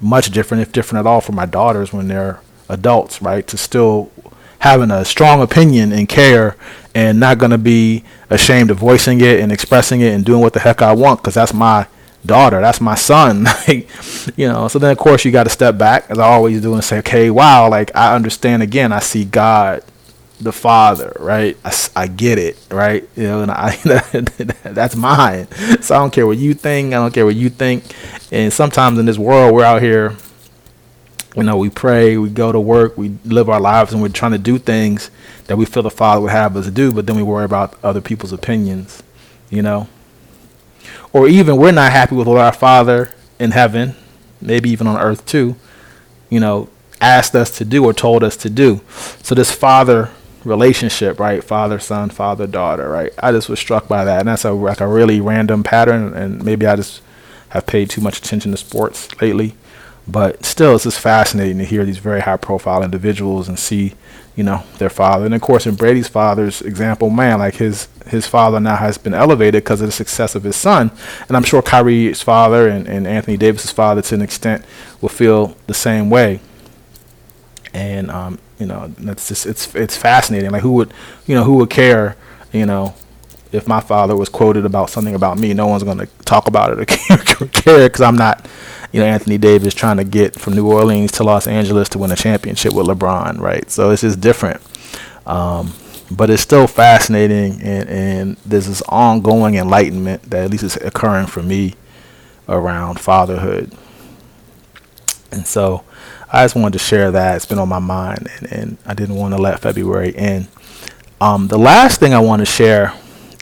much 0.00 0.30
different, 0.30 0.62
if 0.62 0.72
different 0.72 1.06
at 1.06 1.08
all, 1.08 1.20
for 1.20 1.32
my 1.32 1.46
daughters 1.46 1.92
when 1.92 2.08
they're 2.08 2.40
adults, 2.68 3.20
right? 3.20 3.46
To 3.46 3.56
still 3.56 4.10
having 4.60 4.90
a 4.90 5.04
strong 5.04 5.42
opinion 5.42 5.92
and 5.92 6.08
care 6.08 6.56
and 6.94 7.20
not 7.20 7.38
going 7.38 7.50
to 7.50 7.58
be 7.58 8.02
ashamed 8.30 8.70
of 8.70 8.78
voicing 8.78 9.20
it 9.20 9.40
and 9.40 9.52
expressing 9.52 10.00
it 10.00 10.14
and 10.14 10.24
doing 10.24 10.40
what 10.40 10.54
the 10.54 10.60
heck 10.60 10.80
I 10.80 10.94
want 10.94 11.20
because 11.20 11.34
that's 11.34 11.52
my 11.52 11.86
daughter, 12.26 12.60
that's 12.60 12.80
my 12.80 12.94
son. 12.94 13.44
like, 13.68 13.88
you 14.36 14.48
know, 14.48 14.68
so 14.68 14.78
then 14.78 14.90
of 14.90 14.98
course 14.98 15.24
you 15.24 15.30
got 15.30 15.44
to 15.44 15.50
step 15.50 15.78
back 15.78 16.10
as 16.10 16.18
I 16.18 16.26
always 16.26 16.60
do 16.60 16.74
and 16.74 16.84
say, 16.84 16.98
okay, 16.98 17.30
wow, 17.30 17.68
like 17.68 17.94
I 17.94 18.14
understand 18.14 18.62
again, 18.62 18.92
I 18.92 19.00
see 19.00 19.24
God 19.24 19.82
the 20.40 20.52
father, 20.52 21.12
right? 21.18 21.56
I, 21.64 21.72
I 21.96 22.06
get 22.06 22.38
it, 22.38 22.58
right? 22.70 23.08
You 23.16 23.24
know, 23.24 23.42
and 23.42 23.50
I 23.50 23.76
that's 24.62 24.96
mine. 24.96 25.48
So 25.80 25.94
I 25.94 25.98
don't 25.98 26.12
care 26.12 26.26
what 26.26 26.38
you 26.38 26.54
think. 26.54 26.88
I 26.88 26.96
don't 26.96 27.14
care 27.14 27.24
what 27.24 27.36
you 27.36 27.50
think. 27.50 27.84
And 28.32 28.52
sometimes 28.52 28.98
in 28.98 29.06
this 29.06 29.18
world, 29.18 29.54
we're 29.54 29.64
out 29.64 29.82
here. 29.82 30.16
You 31.36 31.42
know, 31.42 31.56
we 31.56 31.68
pray, 31.68 32.16
we 32.16 32.30
go 32.30 32.52
to 32.52 32.60
work, 32.60 32.96
we 32.96 33.16
live 33.24 33.48
our 33.48 33.60
lives, 33.60 33.92
and 33.92 34.00
we're 34.00 34.08
trying 34.08 34.32
to 34.32 34.38
do 34.38 34.56
things 34.56 35.10
that 35.46 35.56
we 35.56 35.64
feel 35.64 35.82
the 35.82 35.90
Father 35.90 36.20
would 36.20 36.30
have 36.30 36.56
us 36.56 36.68
do. 36.68 36.92
But 36.92 37.06
then 37.06 37.16
we 37.16 37.24
worry 37.24 37.44
about 37.44 37.76
other 37.82 38.00
people's 38.00 38.32
opinions. 38.32 39.02
You 39.50 39.62
know, 39.62 39.88
or 41.12 41.28
even 41.28 41.56
we're 41.56 41.72
not 41.72 41.92
happy 41.92 42.14
with 42.14 42.26
what 42.26 42.38
our 42.38 42.52
Father 42.52 43.10
in 43.38 43.50
heaven, 43.50 43.94
maybe 44.40 44.70
even 44.70 44.86
on 44.86 45.00
earth 45.00 45.24
too. 45.26 45.56
You 46.30 46.40
know, 46.40 46.68
asked 47.00 47.34
us 47.34 47.56
to 47.58 47.64
do 47.64 47.84
or 47.84 47.92
told 47.92 48.24
us 48.24 48.36
to 48.38 48.50
do. 48.50 48.80
So 49.22 49.34
this 49.34 49.50
Father 49.50 50.10
relationship, 50.44 51.18
right? 51.18 51.42
Father, 51.42 51.78
son, 51.78 52.10
father, 52.10 52.46
daughter, 52.46 52.88
right? 52.88 53.12
I 53.18 53.32
just 53.32 53.48
was 53.48 53.58
struck 53.58 53.88
by 53.88 54.04
that, 54.04 54.20
and 54.20 54.28
that's 54.28 54.44
a 54.44 54.52
like 54.52 54.80
a 54.80 54.86
really 54.86 55.20
random 55.20 55.62
pattern, 55.62 56.14
and 56.14 56.44
maybe 56.44 56.66
I 56.66 56.76
just 56.76 57.00
have 57.50 57.66
paid 57.66 57.90
too 57.90 58.00
much 58.00 58.18
attention 58.18 58.50
to 58.50 58.56
sports 58.56 59.08
lately, 59.20 59.54
but 60.06 60.44
still, 60.44 60.74
it's 60.74 60.84
just 60.84 61.00
fascinating 61.00 61.58
to 61.58 61.64
hear 61.64 61.84
these 61.84 61.98
very 61.98 62.20
high-profile 62.20 62.82
individuals 62.82 63.48
and 63.48 63.58
see, 63.58 63.94
you 64.36 64.44
know, 64.44 64.64
their 64.78 64.90
father, 64.90 65.24
and 65.26 65.34
of 65.34 65.40
course, 65.40 65.66
in 65.66 65.74
Brady's 65.76 66.08
father's 66.08 66.60
example, 66.62 67.10
man, 67.10 67.38
like 67.38 67.54
his 67.54 67.88
his 68.06 68.26
father 68.26 68.60
now 68.60 68.76
has 68.76 68.98
been 68.98 69.14
elevated 69.14 69.64
because 69.64 69.80
of 69.80 69.88
the 69.88 69.92
success 69.92 70.34
of 70.34 70.42
his 70.42 70.56
son, 70.56 70.90
and 71.28 71.36
I'm 71.36 71.44
sure 71.44 71.62
Kyrie's 71.62 72.20
father 72.22 72.68
and, 72.68 72.86
and 72.88 73.06
Anthony 73.06 73.36
Davis's 73.36 73.70
father, 73.70 74.02
to 74.02 74.14
an 74.14 74.22
extent, 74.22 74.64
will 75.00 75.08
feel 75.08 75.56
the 75.66 75.74
same 75.74 76.10
way 76.10 76.40
and 77.74 78.10
um, 78.10 78.38
you 78.58 78.66
know 78.66 78.86
that's 78.98 79.28
just 79.28 79.44
it's 79.44 79.74
it's 79.74 79.96
fascinating. 79.96 80.50
Like 80.50 80.62
who 80.62 80.72
would 80.72 80.94
you 81.26 81.34
know 81.34 81.44
who 81.44 81.56
would 81.56 81.70
care? 81.70 82.16
You 82.52 82.66
know, 82.66 82.94
if 83.52 83.66
my 83.66 83.80
father 83.80 84.16
was 84.16 84.28
quoted 84.28 84.64
about 84.64 84.90
something 84.90 85.14
about 85.14 85.38
me, 85.38 85.52
no 85.52 85.66
one's 85.66 85.82
going 85.82 85.98
to 85.98 86.06
talk 86.24 86.46
about 86.46 86.78
it 86.78 86.78
or 87.10 87.16
because 87.38 88.00
I'm 88.00 88.16
not, 88.16 88.46
you 88.92 89.00
know, 89.00 89.06
Anthony 89.06 89.38
Davis 89.38 89.74
trying 89.74 89.96
to 89.98 90.04
get 90.04 90.38
from 90.38 90.54
New 90.54 90.70
Orleans 90.70 91.12
to 91.12 91.24
Los 91.24 91.46
Angeles 91.46 91.88
to 91.90 91.98
win 91.98 92.10
a 92.10 92.16
championship 92.16 92.72
with 92.74 92.86
LeBron, 92.86 93.38
right? 93.40 93.70
So 93.70 93.90
it's 93.90 94.02
just 94.02 94.20
different. 94.20 94.60
Um, 95.26 95.72
but 96.10 96.30
it's 96.30 96.42
still 96.42 96.66
fascinating, 96.66 97.62
and, 97.62 97.88
and 97.88 98.36
there's 98.44 98.66
this 98.66 98.82
ongoing 98.82 99.54
enlightenment 99.54 100.22
that 100.30 100.44
at 100.44 100.50
least 100.50 100.62
is 100.64 100.76
occurring 100.76 101.26
for 101.26 101.42
me 101.42 101.74
around 102.48 103.00
fatherhood. 103.00 103.72
And 105.32 105.46
so 105.46 105.82
I 106.30 106.44
just 106.44 106.54
wanted 106.54 106.74
to 106.74 106.78
share 106.78 107.10
that. 107.10 107.36
It's 107.36 107.46
been 107.46 107.58
on 107.58 107.68
my 107.68 107.78
mind, 107.78 108.28
and, 108.36 108.52
and 108.52 108.78
I 108.86 108.94
didn't 108.94 109.16
want 109.16 109.34
to 109.34 109.40
let 109.40 109.60
February 109.60 110.14
end. 110.16 110.48
Um, 111.20 111.48
the 111.48 111.58
last 111.58 112.00
thing 112.00 112.12
I 112.12 112.20
want 112.20 112.40
to 112.40 112.46
share, 112.46 112.92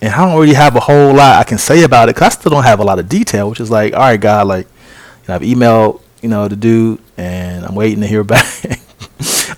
and 0.03 0.13
I 0.13 0.27
don't 0.27 0.39
really 0.39 0.55
have 0.55 0.75
a 0.75 0.81
whole 0.81 1.15
lot 1.15 1.39
I 1.39 1.45
can 1.45 1.59
say 1.59 1.85
about 1.85 2.09
it 2.09 2.17
because 2.17 2.35
I 2.37 2.41
still 2.41 2.51
don't 2.51 2.65
have 2.65 2.81
a 2.81 2.85
lot 2.85 2.99
of 2.99 3.09
detail, 3.09 3.49
which 3.49 3.61
is 3.61 3.71
like, 3.71 3.95
all 3.95 4.01
right, 4.01 4.21
God, 4.21 4.49
like, 4.49 4.67
you 4.67 5.29
know, 5.29 5.35
I've 5.37 5.43
emailed, 5.43 6.03
you 6.21 6.29
know, 6.29 6.49
the 6.49 6.57
dude, 6.57 7.01
and 7.17 7.65
I'm 7.65 7.77
waiting 7.77 8.01
to 8.01 8.07
hear 8.09 8.25
back 8.25 8.45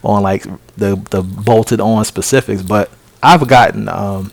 on 0.05 0.23
like 0.23 0.43
the 0.77 0.97
the 1.11 1.23
bolted 1.23 1.81
on 1.81 2.05
specifics. 2.05 2.63
But 2.63 2.91
I've 3.23 3.49
gotten 3.49 3.89
um, 3.89 4.33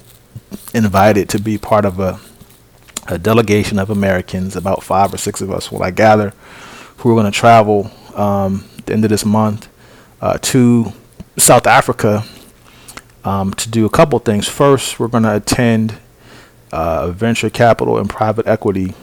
invited 0.73 1.29
to 1.29 1.39
be 1.39 1.57
part 1.57 1.85
of 1.85 1.99
a 1.99 2.19
a 3.07 3.17
delegation 3.17 3.79
of 3.79 3.89
Americans, 3.89 4.55
about 4.55 4.83
five 4.83 5.13
or 5.13 5.17
six 5.17 5.41
of 5.41 5.49
us, 5.49 5.71
what 5.71 5.81
I 5.81 5.91
gather, 5.91 6.33
who 6.97 7.09
are 7.11 7.15
going 7.15 7.31
to 7.31 7.37
travel 7.37 7.89
um, 8.15 8.65
the 8.85 8.93
end 8.93 9.05
of 9.05 9.09
this 9.09 9.25
month 9.25 9.69
uh, 10.19 10.37
to 10.39 10.91
South 11.37 11.65
Africa 11.65 12.25
um, 13.23 13.53
to 13.53 13.69
do 13.69 13.85
a 13.85 13.89
couple 13.89 14.17
things. 14.19 14.47
First, 14.47 14.99
we're 14.99 15.07
going 15.07 15.23
to 15.23 15.35
attend 15.35 15.93
uh, 16.71 17.07
a 17.09 17.11
venture 17.11 17.49
capital 17.49 17.97
and 17.97 18.09
private 18.09 18.47
equity 18.47 18.93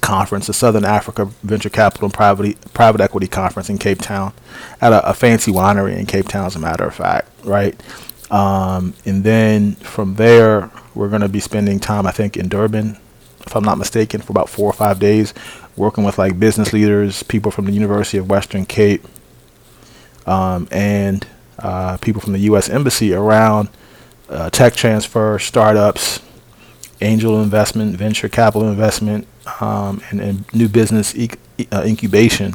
conference, 0.00 0.46
the 0.46 0.52
Southern 0.52 0.84
Africa 0.84 1.26
Venture 1.42 1.68
Capital 1.68 2.06
and 2.06 2.14
Private 2.14 2.72
Private 2.72 3.00
Equity 3.00 3.28
Conference 3.28 3.68
in 3.68 3.78
Cape 3.78 3.98
Town, 3.98 4.32
at 4.80 4.92
a, 4.92 5.10
a 5.10 5.14
fancy 5.14 5.52
winery 5.52 5.96
in 5.96 6.06
Cape 6.06 6.28
Town, 6.28 6.46
as 6.46 6.56
a 6.56 6.58
matter 6.58 6.84
of 6.84 6.94
fact, 6.94 7.28
right? 7.44 7.80
Um, 8.30 8.94
and 9.04 9.24
then 9.24 9.74
from 9.74 10.14
there, 10.14 10.70
we're 10.94 11.08
going 11.08 11.22
to 11.22 11.28
be 11.28 11.40
spending 11.40 11.80
time, 11.80 12.06
I 12.06 12.12
think, 12.12 12.36
in 12.36 12.48
Durban, 12.48 12.98
if 13.46 13.56
I'm 13.56 13.64
not 13.64 13.78
mistaken, 13.78 14.20
for 14.20 14.32
about 14.32 14.48
four 14.48 14.66
or 14.66 14.72
five 14.72 14.98
days, 14.98 15.34
working 15.76 16.04
with 16.04 16.18
like 16.18 16.38
business 16.38 16.72
leaders, 16.72 17.22
people 17.22 17.50
from 17.50 17.66
the 17.66 17.72
University 17.72 18.18
of 18.18 18.28
Western 18.28 18.66
Cape, 18.66 19.04
um, 20.26 20.68
and 20.70 21.26
uh, 21.60 21.96
people 21.98 22.20
from 22.20 22.32
the 22.32 22.40
U.S. 22.40 22.68
Embassy 22.68 23.12
around 23.12 23.68
uh, 24.28 24.50
tech 24.50 24.74
transfer, 24.74 25.38
startups, 25.38 26.20
angel 27.00 27.42
investment, 27.42 27.96
venture 27.96 28.28
capital 28.28 28.68
investment, 28.68 29.26
um, 29.60 30.00
and, 30.10 30.20
and, 30.20 30.54
new 30.54 30.68
business 30.68 31.14
e- 31.16 31.30
uh, 31.72 31.82
incubation, 31.84 32.54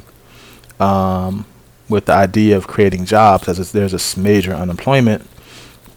um, 0.80 1.46
with 1.90 2.06
the 2.06 2.14
idea 2.14 2.56
of 2.56 2.68
creating 2.68 3.06
jobs, 3.06 3.48
as 3.48 3.72
there's 3.72 3.94
a 3.94 4.20
major 4.20 4.54
unemployment 4.54 5.28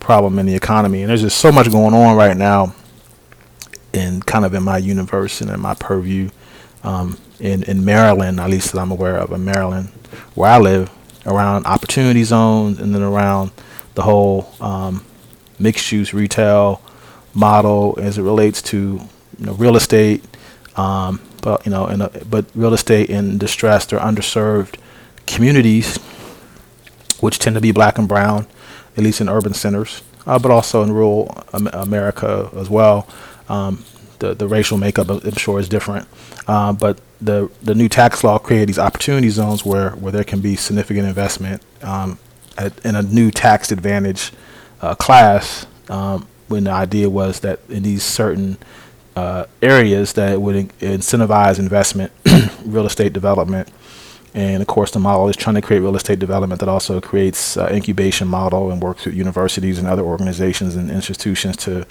problem 0.01 0.39
in 0.39 0.47
the 0.47 0.55
economy, 0.55 1.03
and 1.03 1.11
there's 1.11 1.23
just 1.23 1.39
so 1.39 1.53
much 1.53 1.71
going 1.71 1.95
on 1.95 2.17
right 2.17 2.37
now, 2.37 2.75
in 3.93 4.21
kind 4.23 4.45
of 4.45 4.55
in 4.55 4.63
my 4.63 4.79
universe 4.79 5.41
and 5.41 5.51
in 5.51 5.61
my 5.61 5.75
purview 5.75 6.29
um, 6.83 7.19
in 7.41 7.63
in 7.65 7.85
Maryland, 7.85 8.41
at 8.41 8.51
least 8.51 8.73
that 8.73 8.81
I'm 8.81 8.91
aware 8.91 9.17
of, 9.17 9.33
in 9.33 9.45
Maryland, 9.45 9.89
where 10.35 10.51
I 10.51 10.59
live, 10.59 10.91
around 11.29 11.67
opportunity 11.67 12.25
zones, 12.25 12.81
and 12.81 12.95
then 12.95 13.03
around 13.03 13.53
the 13.95 14.03
whole 14.03 14.53
um, 14.61 15.05
mixed 15.59 15.93
use 15.93 16.13
retail 16.15 16.83
model 17.35 17.97
as 18.01 18.19
it 18.19 18.23
relates 18.23 18.63
to 18.63 19.01
you 19.39 19.47
know 19.47 19.53
real 19.55 19.77
estate, 19.77 20.25
um, 20.77 21.21
but 21.43 21.65
you 21.65 21.71
know, 21.71 21.87
a, 21.87 22.25
but 22.25 22.47
real 22.55 22.75
estate 22.75 23.11
in 23.11 23.39
distressed 23.39 23.93
or 23.93 23.99
underserved 23.99 24.77
communities, 25.27 25.97
which 27.21 27.39
tend 27.39 27.55
to 27.55 27.61
be 27.61 27.73
black 27.73 27.99
and 27.99 28.09
brown, 28.09 28.47
at 28.97 29.05
least 29.05 29.21
in 29.21 29.29
urban 29.29 29.55
centers, 29.55 30.03
uh, 30.27 30.39
but 30.39 30.51
also 30.51 30.83
in 30.83 30.93
rural 30.93 31.45
America 31.53 32.51
as 32.57 32.69
well. 32.69 33.07
Um, 33.49 33.85
the, 34.19 34.35
the 34.35 34.49
racial 34.49 34.79
makeup, 34.79 35.09
I'm 35.09 35.33
sure, 35.37 35.59
is 35.59 35.69
different. 35.69 36.09
Uh, 36.47 36.73
but 36.73 37.01
the 37.21 37.51
the 37.63 37.75
new 37.75 37.89
tax 37.89 38.23
law 38.23 38.39
created 38.39 38.69
these 38.69 38.79
opportunity 38.79 39.29
zones 39.29 39.65
where, 39.65 39.91
where 39.91 40.13
there 40.13 40.25
can 40.25 40.41
be 40.41 40.57
significant 40.57 41.07
investment 41.07 41.63
um, 41.83 42.19
at, 42.57 42.85
in 42.85 42.95
a 42.95 43.03
new 43.03 43.31
tax 43.31 43.73
advantage 43.73 44.33
uh, 44.81 44.95
class. 44.95 45.67
Um, 45.89 46.27
when 46.49 46.65
the 46.65 46.71
idea 46.71 47.11
was 47.11 47.41
that 47.41 47.61
in 47.69 47.83
these 47.83 48.03
certain 48.03 48.57
uh, 49.17 49.45
areas 49.61 50.15
that 50.15 50.41
would 50.41 50.57
in- 50.57 50.69
incentivize 50.81 51.59
investment, 51.59 52.13
real 52.65 52.87
estate 52.87 53.13
development, 53.13 53.69
and 54.39 54.63
of 54.63 54.69
course 54.69 54.93
the 54.93 55.01
model 55.01 55.29
is 55.29 55.35
trying 55.35 55.57
to 55.57 55.61
create 55.61 55.81
real 55.81 55.97
estate 55.97 56.21
development 56.21 56.61
that 56.61 56.69
also 56.69 57.01
creates 57.01 57.57
uh, 57.57 57.69
incubation 57.73 58.29
model 58.29 58.71
and 58.71 58.81
works 58.81 59.05
with 59.05 59.17
universities 59.17 59.81
and 59.81 59.89
other 59.89 60.05
organizations 60.05 60.77
and 60.77 60.93
institutions 60.93 61.57
to, 61.57 61.71
you 61.71 61.85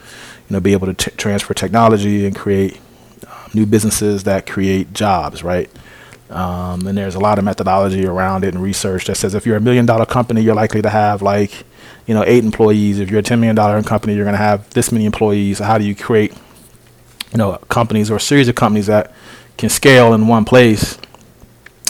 know, 0.49 0.61
be 0.61 0.71
able 0.71 0.87
to 0.87 0.93
t- 0.93 1.11
transfer 1.17 1.53
technology 1.53 2.25
and 2.25 2.37
create 2.37 2.79
new 3.53 3.65
businesses 3.65 4.23
that 4.23 4.47
create 4.47 4.93
jobs, 4.93 5.43
right? 5.43 5.69
Um, 6.29 6.87
and 6.87 6.97
there's 6.97 7.15
a 7.15 7.19
lot 7.19 7.37
of 7.37 7.43
methodology 7.43 8.05
around 8.05 8.45
it 8.45 8.53
and 8.53 8.63
research 8.63 9.07
that 9.07 9.15
says 9.15 9.35
if 9.35 9.45
you're 9.45 9.57
a 9.57 9.61
million 9.61 9.85
dollar 9.85 10.05
company, 10.05 10.39
you're 10.39 10.55
likely 10.55 10.81
to 10.81 10.89
have 10.89 11.21
like, 11.21 11.65
you 12.05 12.13
know, 12.13 12.23
eight 12.23 12.45
employees. 12.45 12.99
If 12.99 13.11
you're 13.11 13.19
a 13.19 13.23
$10 13.23 13.39
million 13.39 13.83
company, 13.83 14.15
you're 14.15 14.23
going 14.23 14.35
to 14.35 14.37
have 14.37 14.69
this 14.69 14.93
many 14.93 15.05
employees. 15.05 15.59
How 15.59 15.77
do 15.77 15.83
you 15.83 15.95
create, 15.95 16.31
you 17.33 17.39
know, 17.39 17.57
companies 17.67 18.09
or 18.09 18.15
a 18.15 18.21
series 18.21 18.47
of 18.47 18.55
companies 18.55 18.87
that 18.87 19.11
can 19.57 19.67
scale 19.67 20.13
in 20.13 20.27
one 20.27 20.45
place 20.45 20.97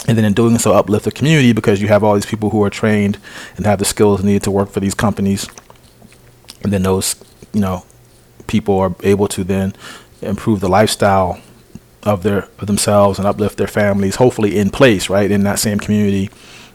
and 0.08 0.18
then 0.18 0.26
in 0.26 0.34
doing 0.34 0.58
so 0.58 0.74
uplift 0.74 1.06
the 1.06 1.12
community 1.12 1.52
because 1.52 1.82
you 1.82 1.90
have 1.90 2.04
all 2.04 2.16
these 2.16 2.26
people 2.26 2.50
who 2.50 2.64
are 2.64 2.70
trained 2.70 3.18
and 3.58 3.66
have 3.66 3.80
the 3.80 3.86
skills 3.86 4.24
needed 4.24 4.44
to 4.44 4.52
work 4.52 4.70
for 4.70 4.80
these 4.80 4.96
companies. 4.96 5.48
And 6.64 6.72
then 6.72 6.84
those 6.84 7.16
you 7.54 7.60
know 7.60 7.86
people 8.48 8.80
are 8.80 8.96
able 9.04 9.28
to 9.28 9.44
then 9.44 9.74
improve 10.22 10.62
the 10.62 10.70
lifestyle 10.70 11.42
of 12.04 12.24
their 12.24 12.48
of 12.60 12.68
themselves 12.68 13.20
and 13.20 13.28
uplift 13.28 13.58
their 13.58 13.68
families 13.68 14.16
hopefully 14.16 14.58
in 14.58 14.70
place 14.70 15.10
right 15.10 15.30
in 15.30 15.44
that 15.44 15.60
same 15.60 15.78
community. 15.78 16.30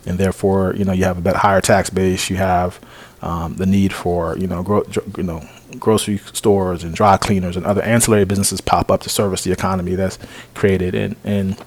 And 0.04 0.18
therefore 0.18 0.74
you 0.76 0.84
know 0.84 0.92
you 0.92 1.04
have 1.04 1.18
a 1.18 1.22
better 1.22 1.38
higher 1.38 1.62
tax 1.62 1.88
base. 1.88 2.28
You 2.28 2.36
have 2.36 2.78
um, 3.22 3.54
the 3.54 3.66
need 3.66 3.94
for 3.94 4.36
you 4.36 4.46
know 4.46 4.62
gro- 4.62 4.86
you 5.16 5.22
know 5.22 5.42
grocery 5.78 6.18
stores 6.18 6.84
and 6.84 6.94
dry 6.94 7.16
cleaners 7.16 7.56
and 7.56 7.64
other 7.64 7.80
ancillary 7.82 8.26
businesses 8.26 8.60
pop 8.60 8.90
up 8.90 9.00
to 9.00 9.08
service 9.08 9.42
the 9.42 9.52
economy 9.52 9.94
that's 9.94 10.18
created 10.54 10.94
and 10.94 11.16
and 11.24 11.64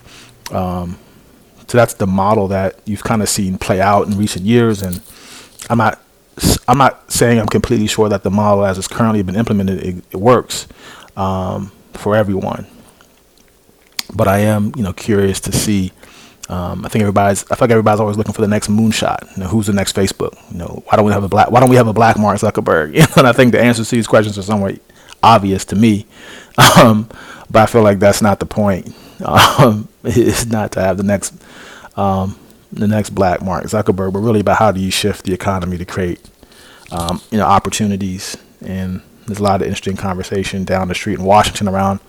um, 0.51 0.99
so 1.67 1.77
that's 1.77 1.95
the 1.95 2.07
model 2.07 2.47
that 2.47 2.79
you've 2.85 3.03
kind 3.03 3.21
of 3.21 3.29
seen 3.29 3.57
play 3.57 3.81
out 3.81 4.07
in 4.07 4.17
recent 4.17 4.45
years 4.45 4.81
and 4.81 5.01
I'm 5.69 5.77
not 5.77 6.01
I'm 6.67 6.77
not 6.77 7.11
saying 7.11 7.39
I'm 7.39 7.47
completely 7.47 7.87
sure 7.87 8.09
that 8.09 8.23
the 8.23 8.31
model 8.31 8.65
as 8.65 8.77
it's 8.77 8.87
currently 8.87 9.21
been 9.23 9.35
implemented 9.35 9.83
it, 9.83 10.03
it 10.11 10.17
works 10.17 10.67
um, 11.15 11.71
for 11.93 12.15
everyone 12.15 12.67
but 14.13 14.27
I 14.27 14.39
am 14.39 14.71
you 14.75 14.83
know 14.83 14.93
curious 14.93 15.39
to 15.41 15.51
see 15.51 15.91
um, 16.47 16.85
I 16.85 16.89
think 16.89 17.01
everybody's. 17.01 17.43
I 17.45 17.55
feel 17.55 17.65
like 17.65 17.71
everybody's 17.71 17.99
always 17.99 18.17
looking 18.17 18.33
for 18.33 18.41
the 18.41 18.47
next 18.47 18.69
moonshot. 18.69 19.35
You 19.35 19.43
know, 19.43 19.49
who's 19.49 19.65
the 19.65 19.73
next 19.73 19.95
Facebook? 19.95 20.35
You 20.51 20.59
know, 20.59 20.83
why 20.85 20.95
don't 20.95 21.05
we 21.05 21.11
have 21.11 21.23
a 21.23 21.27
black? 21.27 21.49
Why 21.49 21.59
don't 21.59 21.69
we 21.69 21.75
have 21.75 21.87
a 21.87 21.93
black 21.93 22.17
Mark 22.19 22.37
Zuckerberg? 22.37 22.93
You 22.95 23.01
know, 23.01 23.13
and 23.17 23.27
I 23.27 23.31
think 23.31 23.51
the 23.51 23.59
answers 23.59 23.89
to 23.89 23.95
these 23.95 24.07
questions 24.07 24.37
are 24.37 24.43
somewhat 24.43 24.79
obvious 25.23 25.65
to 25.65 25.75
me, 25.75 26.05
um, 26.77 27.09
but 27.49 27.63
I 27.63 27.65
feel 27.65 27.81
like 27.81 27.99
that's 27.99 28.21
not 28.21 28.39
the 28.39 28.45
point. 28.45 28.95
Um, 29.25 29.87
it's 30.03 30.45
not 30.45 30.73
to 30.73 30.81
have 30.81 30.97
the 30.97 31.03
next, 31.03 31.33
um, 31.95 32.37
the 32.71 32.87
next 32.87 33.11
black 33.11 33.41
Mark 33.41 33.65
Zuckerberg, 33.65 34.13
but 34.13 34.19
really 34.19 34.41
about 34.41 34.57
how 34.57 34.71
do 34.71 34.79
you 34.79 34.91
shift 34.91 35.25
the 35.25 35.33
economy 35.33 35.77
to 35.77 35.85
create, 35.85 36.19
um, 36.91 37.21
you 37.31 37.37
know, 37.37 37.45
opportunities. 37.45 38.37
And 38.65 39.01
there's 39.25 39.39
a 39.39 39.43
lot 39.43 39.61
of 39.61 39.67
interesting 39.67 39.95
conversation 39.95 40.63
down 40.63 40.87
the 40.87 40.95
street 40.95 41.19
in 41.19 41.25
Washington 41.25 41.67
around 41.67 41.99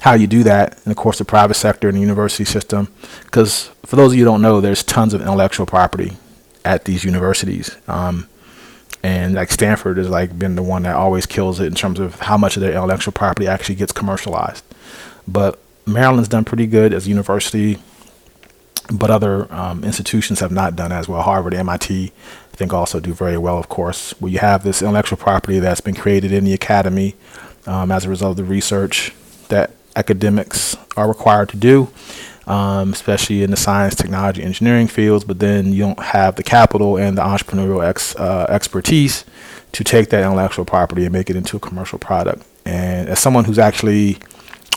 how 0.00 0.14
you 0.14 0.26
do 0.26 0.42
that. 0.42 0.80
In 0.84 0.90
of 0.90 0.96
course 0.96 1.18
the 1.18 1.24
private 1.24 1.54
sector 1.54 1.88
and 1.88 1.96
the 1.96 2.00
university 2.00 2.44
system. 2.44 2.88
Because 3.24 3.70
for 3.86 3.96
those 3.96 4.12
of 4.12 4.18
you 4.18 4.24
who 4.24 4.30
don't 4.30 4.42
know 4.42 4.60
there's 4.60 4.82
tons 4.82 5.14
of 5.14 5.20
intellectual 5.20 5.66
property 5.66 6.16
at 6.64 6.84
these 6.84 7.04
universities. 7.04 7.76
Um, 7.86 8.28
and 9.04 9.34
like 9.34 9.50
stanford 9.50 9.96
has 9.96 10.08
like 10.08 10.38
been 10.38 10.54
the 10.54 10.62
one 10.62 10.84
that 10.84 10.94
always 10.94 11.26
kills 11.26 11.58
it 11.58 11.66
in 11.66 11.74
terms 11.74 11.98
of 11.98 12.20
how 12.20 12.36
much 12.36 12.56
of 12.56 12.60
their 12.60 12.72
intellectual 12.72 13.12
property 13.12 13.46
actually 13.46 13.74
gets 13.76 13.92
commercialized. 13.92 14.64
But 15.26 15.58
maryland's 15.86 16.28
done 16.28 16.44
pretty 16.44 16.66
good 16.66 16.92
as 16.92 17.06
a 17.06 17.08
university 17.08 17.78
but 18.90 19.10
other 19.10 19.52
um, 19.52 19.84
institutions 19.84 20.40
have 20.40 20.50
not 20.50 20.74
done 20.74 20.92
as 20.92 21.08
well 21.08 21.22
harvard 21.22 21.52
mit 21.52 21.90
i 21.90 22.10
think 22.56 22.72
also 22.72 23.00
do 23.00 23.12
very 23.12 23.38
well 23.38 23.58
of 23.58 23.68
course 23.68 24.12
where 24.20 24.32
you 24.32 24.38
have 24.38 24.64
this 24.64 24.82
intellectual 24.82 25.16
property 25.16 25.58
that's 25.58 25.80
been 25.80 25.94
created 25.94 26.32
in 26.32 26.44
the 26.44 26.52
academy 26.52 27.14
um, 27.66 27.90
as 27.90 28.04
a 28.04 28.08
result 28.08 28.32
of 28.32 28.36
the 28.38 28.44
research 28.44 29.12
that 29.48 29.70
academics 29.96 30.76
are 30.96 31.08
required 31.08 31.48
to 31.50 31.56
do, 31.56 31.88
um, 32.46 32.92
especially 32.92 33.42
in 33.42 33.50
the 33.50 33.56
science, 33.56 33.94
technology, 33.94 34.42
engineering 34.42 34.88
fields. 34.88 35.24
But 35.24 35.38
then 35.38 35.72
you 35.72 35.80
don't 35.82 36.00
have 36.00 36.36
the 36.36 36.42
capital 36.42 36.96
and 36.96 37.16
the 37.16 37.22
entrepreneurial 37.22 37.84
ex, 37.84 38.16
uh, 38.16 38.46
expertise 38.48 39.24
to 39.72 39.84
take 39.84 40.10
that 40.10 40.22
intellectual 40.22 40.64
property 40.64 41.04
and 41.04 41.12
make 41.12 41.30
it 41.30 41.36
into 41.36 41.56
a 41.56 41.60
commercial 41.60 41.98
product. 41.98 42.44
And 42.64 43.08
as 43.08 43.18
someone 43.18 43.44
who's 43.44 43.58
actually 43.58 44.18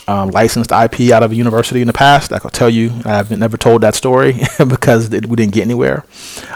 um, 0.08 0.30
licensed 0.30 0.70
IP 0.70 1.12
out 1.12 1.22
of 1.22 1.32
a 1.32 1.34
university 1.34 1.80
in 1.80 1.86
the 1.86 1.92
past, 1.92 2.32
I 2.32 2.38
could 2.38 2.52
tell 2.52 2.70
you 2.70 2.92
I've 3.04 3.30
never 3.36 3.56
told 3.56 3.82
that 3.82 3.94
story 3.94 4.40
because 4.68 5.10
we 5.10 5.20
didn't 5.20 5.52
get 5.52 5.62
anywhere. 5.62 6.04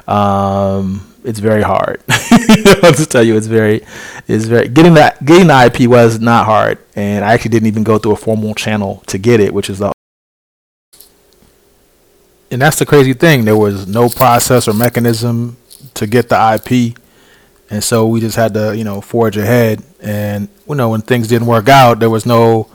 Um, 0.06 1.06
it's 1.24 1.38
very 1.38 1.62
hard. 1.62 2.02
I'll 2.82 2.92
just 2.92 3.10
tell 3.10 3.22
you, 3.22 3.36
it's 3.36 3.46
very, 3.46 3.84
it's 4.26 4.46
very 4.46 4.68
getting 4.68 4.94
that 4.94 5.24
getting 5.24 5.48
the 5.48 5.64
IP 5.66 5.88
was 5.88 6.18
not 6.20 6.46
hard, 6.46 6.78
and 6.94 7.24
I 7.24 7.34
actually 7.34 7.50
didn't 7.50 7.66
even 7.66 7.82
go 7.82 7.98
through 7.98 8.12
a 8.12 8.16
formal 8.16 8.54
channel 8.54 9.02
to 9.08 9.18
get 9.18 9.40
it, 9.40 9.52
which 9.52 9.68
is 9.68 9.78
the. 9.78 9.92
And 12.52 12.60
that's 12.60 12.78
the 12.78 12.86
crazy 12.86 13.12
thing. 13.12 13.44
There 13.44 13.56
was 13.56 13.86
no 13.86 14.08
process 14.08 14.66
or 14.66 14.74
mechanism 14.74 15.56
to 15.94 16.06
get 16.06 16.28
the 16.28 16.54
IP, 16.54 16.96
and 17.68 17.84
so 17.84 18.06
we 18.06 18.20
just 18.20 18.36
had 18.36 18.54
to, 18.54 18.76
you 18.76 18.84
know, 18.84 19.00
forge 19.00 19.36
ahead. 19.36 19.82
And 20.00 20.48
you 20.68 20.74
know, 20.74 20.88
when 20.88 21.02
things 21.02 21.28
didn't 21.28 21.46
work 21.46 21.68
out, 21.68 22.00
there 22.00 22.10
was 22.10 22.24
no 22.24 22.68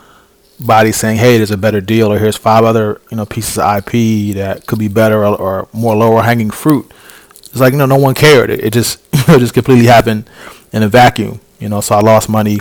body 0.60 0.92
saying, 0.92 1.18
"Hey, 1.18 1.38
there's 1.38 1.52
a 1.52 1.58
better 1.58 1.82
deal," 1.82 2.12
or 2.12 2.20
"Here's 2.20 2.38
five 2.38 2.64
other, 2.64 3.02
you 3.12 3.18
know, 3.18 3.26
pieces 3.26 3.58
of 3.58 3.78
IP 3.78 4.36
that 4.36 4.66
could 4.68 4.80
be 4.80 4.88
better 4.88 5.26
or, 5.26 5.36
or 5.36 5.68
more 5.74 5.96
lower 5.96 6.22
hanging 6.22 6.50
fruit." 6.50 6.92
It's 7.32 7.60
like 7.60 7.72
you 7.72 7.80
know, 7.80 7.86
no 7.86 7.98
one 7.98 8.16
cared. 8.16 8.50
It, 8.50 8.66
it 8.66 8.74
just 8.74 9.00
it 9.14 9.40
just 9.40 9.54
completely 9.54 9.86
happened 9.86 10.30
in 10.72 10.84
a 10.84 10.90
vacuum. 10.90 11.40
You 11.60 11.70
know, 11.70 11.82
so 11.82 11.96
I 11.96 12.02
lost 12.02 12.30
money, 12.30 12.60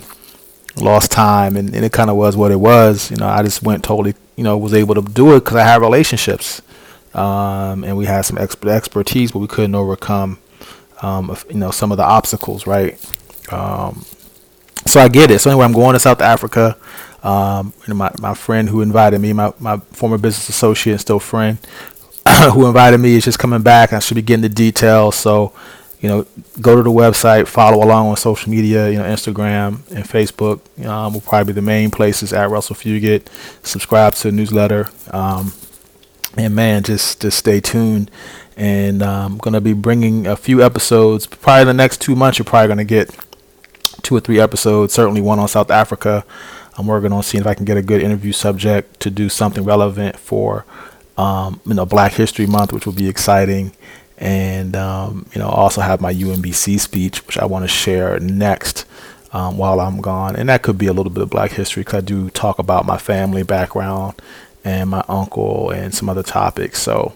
lost 0.77 1.11
time, 1.11 1.57
and, 1.57 1.75
and 1.75 1.85
it 1.85 1.93
kind 1.93 2.11
of 2.11 2.17
was 2.17 2.37
what 2.37 2.53
it 2.53 2.61
was. 2.61 3.11
You 3.11 3.17
know, 3.17 3.27
I 3.27 3.43
just 3.43 3.63
went 3.63 3.83
totally, 3.83 4.15
you 4.37 4.45
know, 4.45 4.57
was 4.57 4.75
able 4.75 4.95
to 4.95 5.03
do 5.03 5.35
it 5.35 5.41
because 5.41 5.57
I 5.57 5.65
had 5.65 5.81
relationships, 5.81 6.63
um, 7.13 7.85
and 7.85 7.97
we 7.97 8.07
had 8.07 8.23
some 8.23 8.39
expert 8.39 8.69
expertise, 8.71 9.33
but 9.33 9.41
we 9.41 9.49
couldn't 9.49 9.75
overcome, 9.75 10.39
um, 11.03 11.37
you 11.49 11.57
know, 11.57 11.71
some 11.73 11.91
of 11.91 11.99
the 11.99 12.05
obstacles, 12.05 12.67
right? 12.67 12.95
Um, 13.53 14.05
so 14.87 15.01
I 15.01 15.09
get 15.09 15.31
it. 15.31 15.41
So 15.41 15.51
anyway, 15.51 15.65
I'm 15.65 15.73
going 15.73 15.95
to 15.95 15.99
South 15.99 16.21
Africa. 16.21 16.77
Um, 17.25 17.73
you 17.83 17.95
know, 17.95 17.97
my, 17.97 18.13
my 18.21 18.35
friend 18.35 18.69
who 18.69 18.83
invited 18.83 19.19
me, 19.19 19.33
my, 19.33 19.53
my 19.59 19.79
former 19.79 20.19
business 20.19 20.51
associate 20.51 20.93
and 20.93 21.01
still 21.01 21.19
friend, 21.19 21.59
who 22.53 22.67
invited 22.67 22.99
me 23.01 23.17
is 23.17 23.25
just 23.25 23.39
coming 23.39 23.63
back. 23.63 23.93
I 23.95 23.99
should 23.99 24.15
be 24.15 24.23
getting 24.23 24.43
the 24.43 24.51
details. 24.51 25.17
So, 25.17 25.55
you 26.01 26.09
know, 26.11 26.27
go 26.61 26.77
to 26.77 26.83
the 26.83 26.91
website, 26.91 27.49
follow 27.49 27.83
along 27.83 28.09
on 28.09 28.17
social 28.19 28.51
media, 28.51 28.91
you 28.91 28.99
know, 28.99 29.05
Instagram 29.05 29.81
and 29.91 30.05
Facebook 30.05 30.61
um, 30.87 31.15
will 31.15 31.23
probably 31.23 31.55
be 31.55 31.57
the 31.57 31.63
main 31.63 31.91
places 31.91 32.35
at 32.35 32.51
Russell 32.51 32.77
Fugett. 32.77 33.29
Subscribe 33.67 34.15
to 34.17 34.31
the 34.31 34.33
newsletter. 34.37 34.91
Um, 35.11 35.55
and 36.37 36.55
man, 36.55 36.83
just, 36.83 37.23
just 37.23 37.39
stay 37.39 37.61
tuned. 37.61 38.11
And 38.57 39.03
I'm 39.03 39.33
um, 39.33 39.39
going 39.39 39.55
to 39.55 39.63
be 39.63 39.73
bringing 39.73 40.27
a 40.27 40.37
few 40.37 40.63
episodes. 40.63 41.27
Probably 41.27 41.65
the 41.65 41.73
next 41.73 42.03
two 42.03 42.15
months, 42.15 42.39
you're 42.39 42.45
probably 42.45 42.69
going 42.69 42.79
to 42.79 42.85
get 42.85 43.17
two 44.03 44.15
or 44.15 44.21
three 44.21 44.39
episodes, 44.39 44.93
certainly 44.93 45.21
one 45.21 45.39
on 45.39 45.49
South 45.49 45.71
Africa. 45.71 46.25
I'm 46.77 46.87
working 46.87 47.13
on 47.13 47.23
seeing 47.23 47.43
if 47.43 47.47
I 47.47 47.55
can 47.55 47.65
get 47.65 47.77
a 47.77 47.83
good 47.83 48.03
interview 48.03 48.33
subject 48.33 49.01
to 49.01 49.11
do 49.11 49.29
something 49.29 49.65
relevant 49.65 50.19
for 50.19 50.65
um, 51.17 51.61
you 51.67 51.75
know, 51.75 51.87
Black 51.87 52.13
History 52.13 52.47
Month, 52.47 52.73
which 52.73 52.87
will 52.87 52.93
be 52.93 53.09
exciting. 53.09 53.73
And, 54.19 54.77
um, 54.77 55.27
you 55.33 55.41
know, 55.41 55.49
also 55.49 55.81
have 55.81 56.01
my 56.01 56.13
UMBC 56.13 56.79
speech, 56.81 57.27
which 57.27 57.39
I 57.39 57.47
want 57.47 57.65
to 57.65 57.69
share 57.69 58.19
next 58.21 58.87
um, 59.33 59.59
while 59.59 59.81
I'm 59.81 60.01
gone. 60.01 60.37
And 60.37 60.49
that 60.49 60.63
could 60.63 60.79
be 60.79 60.87
a 60.87 60.93
little 60.93 61.13
bit 61.13 61.23
of 61.23 61.31
Black 61.31 61.53
history 61.53 61.83
because 61.83 61.99
I 61.99 62.01
do 62.01 62.31
talk 62.31 62.59
about 62.59 62.87
my 62.87 62.99
family 62.99 63.43
background 63.43 64.21
and 64.65 64.91
my 64.91 65.05
uncle 65.09 65.71
and 65.71 65.95
some 65.95 66.09
other 66.09 66.23
topics. 66.23 66.81
So, 66.81 67.15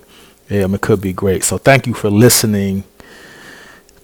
yeah, 0.48 0.66
it 0.66 0.80
could 0.80 1.00
be 1.00 1.12
great. 1.12 1.44
So, 1.44 1.58
thank 1.58 1.86
you 1.86 1.94
for 1.94 2.10
listening 2.10 2.84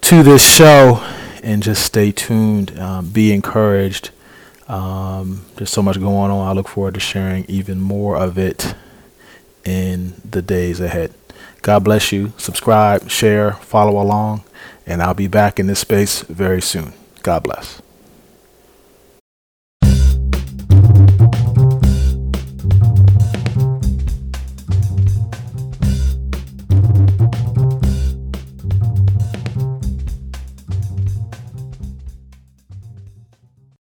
to 0.02 0.22
this 0.22 0.42
show 0.42 1.04
and 1.42 1.62
just 1.62 1.84
stay 1.84 2.12
tuned. 2.12 2.78
Um, 2.78 3.08
be 3.10 3.32
encouraged. 3.32 4.10
Um, 4.68 5.44
there's 5.56 5.70
so 5.70 5.82
much 5.82 5.98
going 5.98 6.30
on. 6.30 6.48
I 6.48 6.52
look 6.52 6.68
forward 6.68 6.94
to 6.94 7.00
sharing 7.00 7.44
even 7.46 7.80
more 7.80 8.16
of 8.16 8.38
it 8.38 8.74
in 9.64 10.14
the 10.28 10.42
days 10.42 10.80
ahead. 10.80 11.12
God 11.62 11.84
bless 11.84 12.12
you. 12.12 12.32
Subscribe, 12.36 13.08
share, 13.10 13.52
follow 13.52 14.00
along, 14.00 14.44
and 14.86 15.02
I'll 15.02 15.14
be 15.14 15.28
back 15.28 15.58
in 15.58 15.66
this 15.66 15.80
space 15.80 16.22
very 16.22 16.60
soon. 16.60 16.92
God 17.22 17.42
bless. 17.42 17.80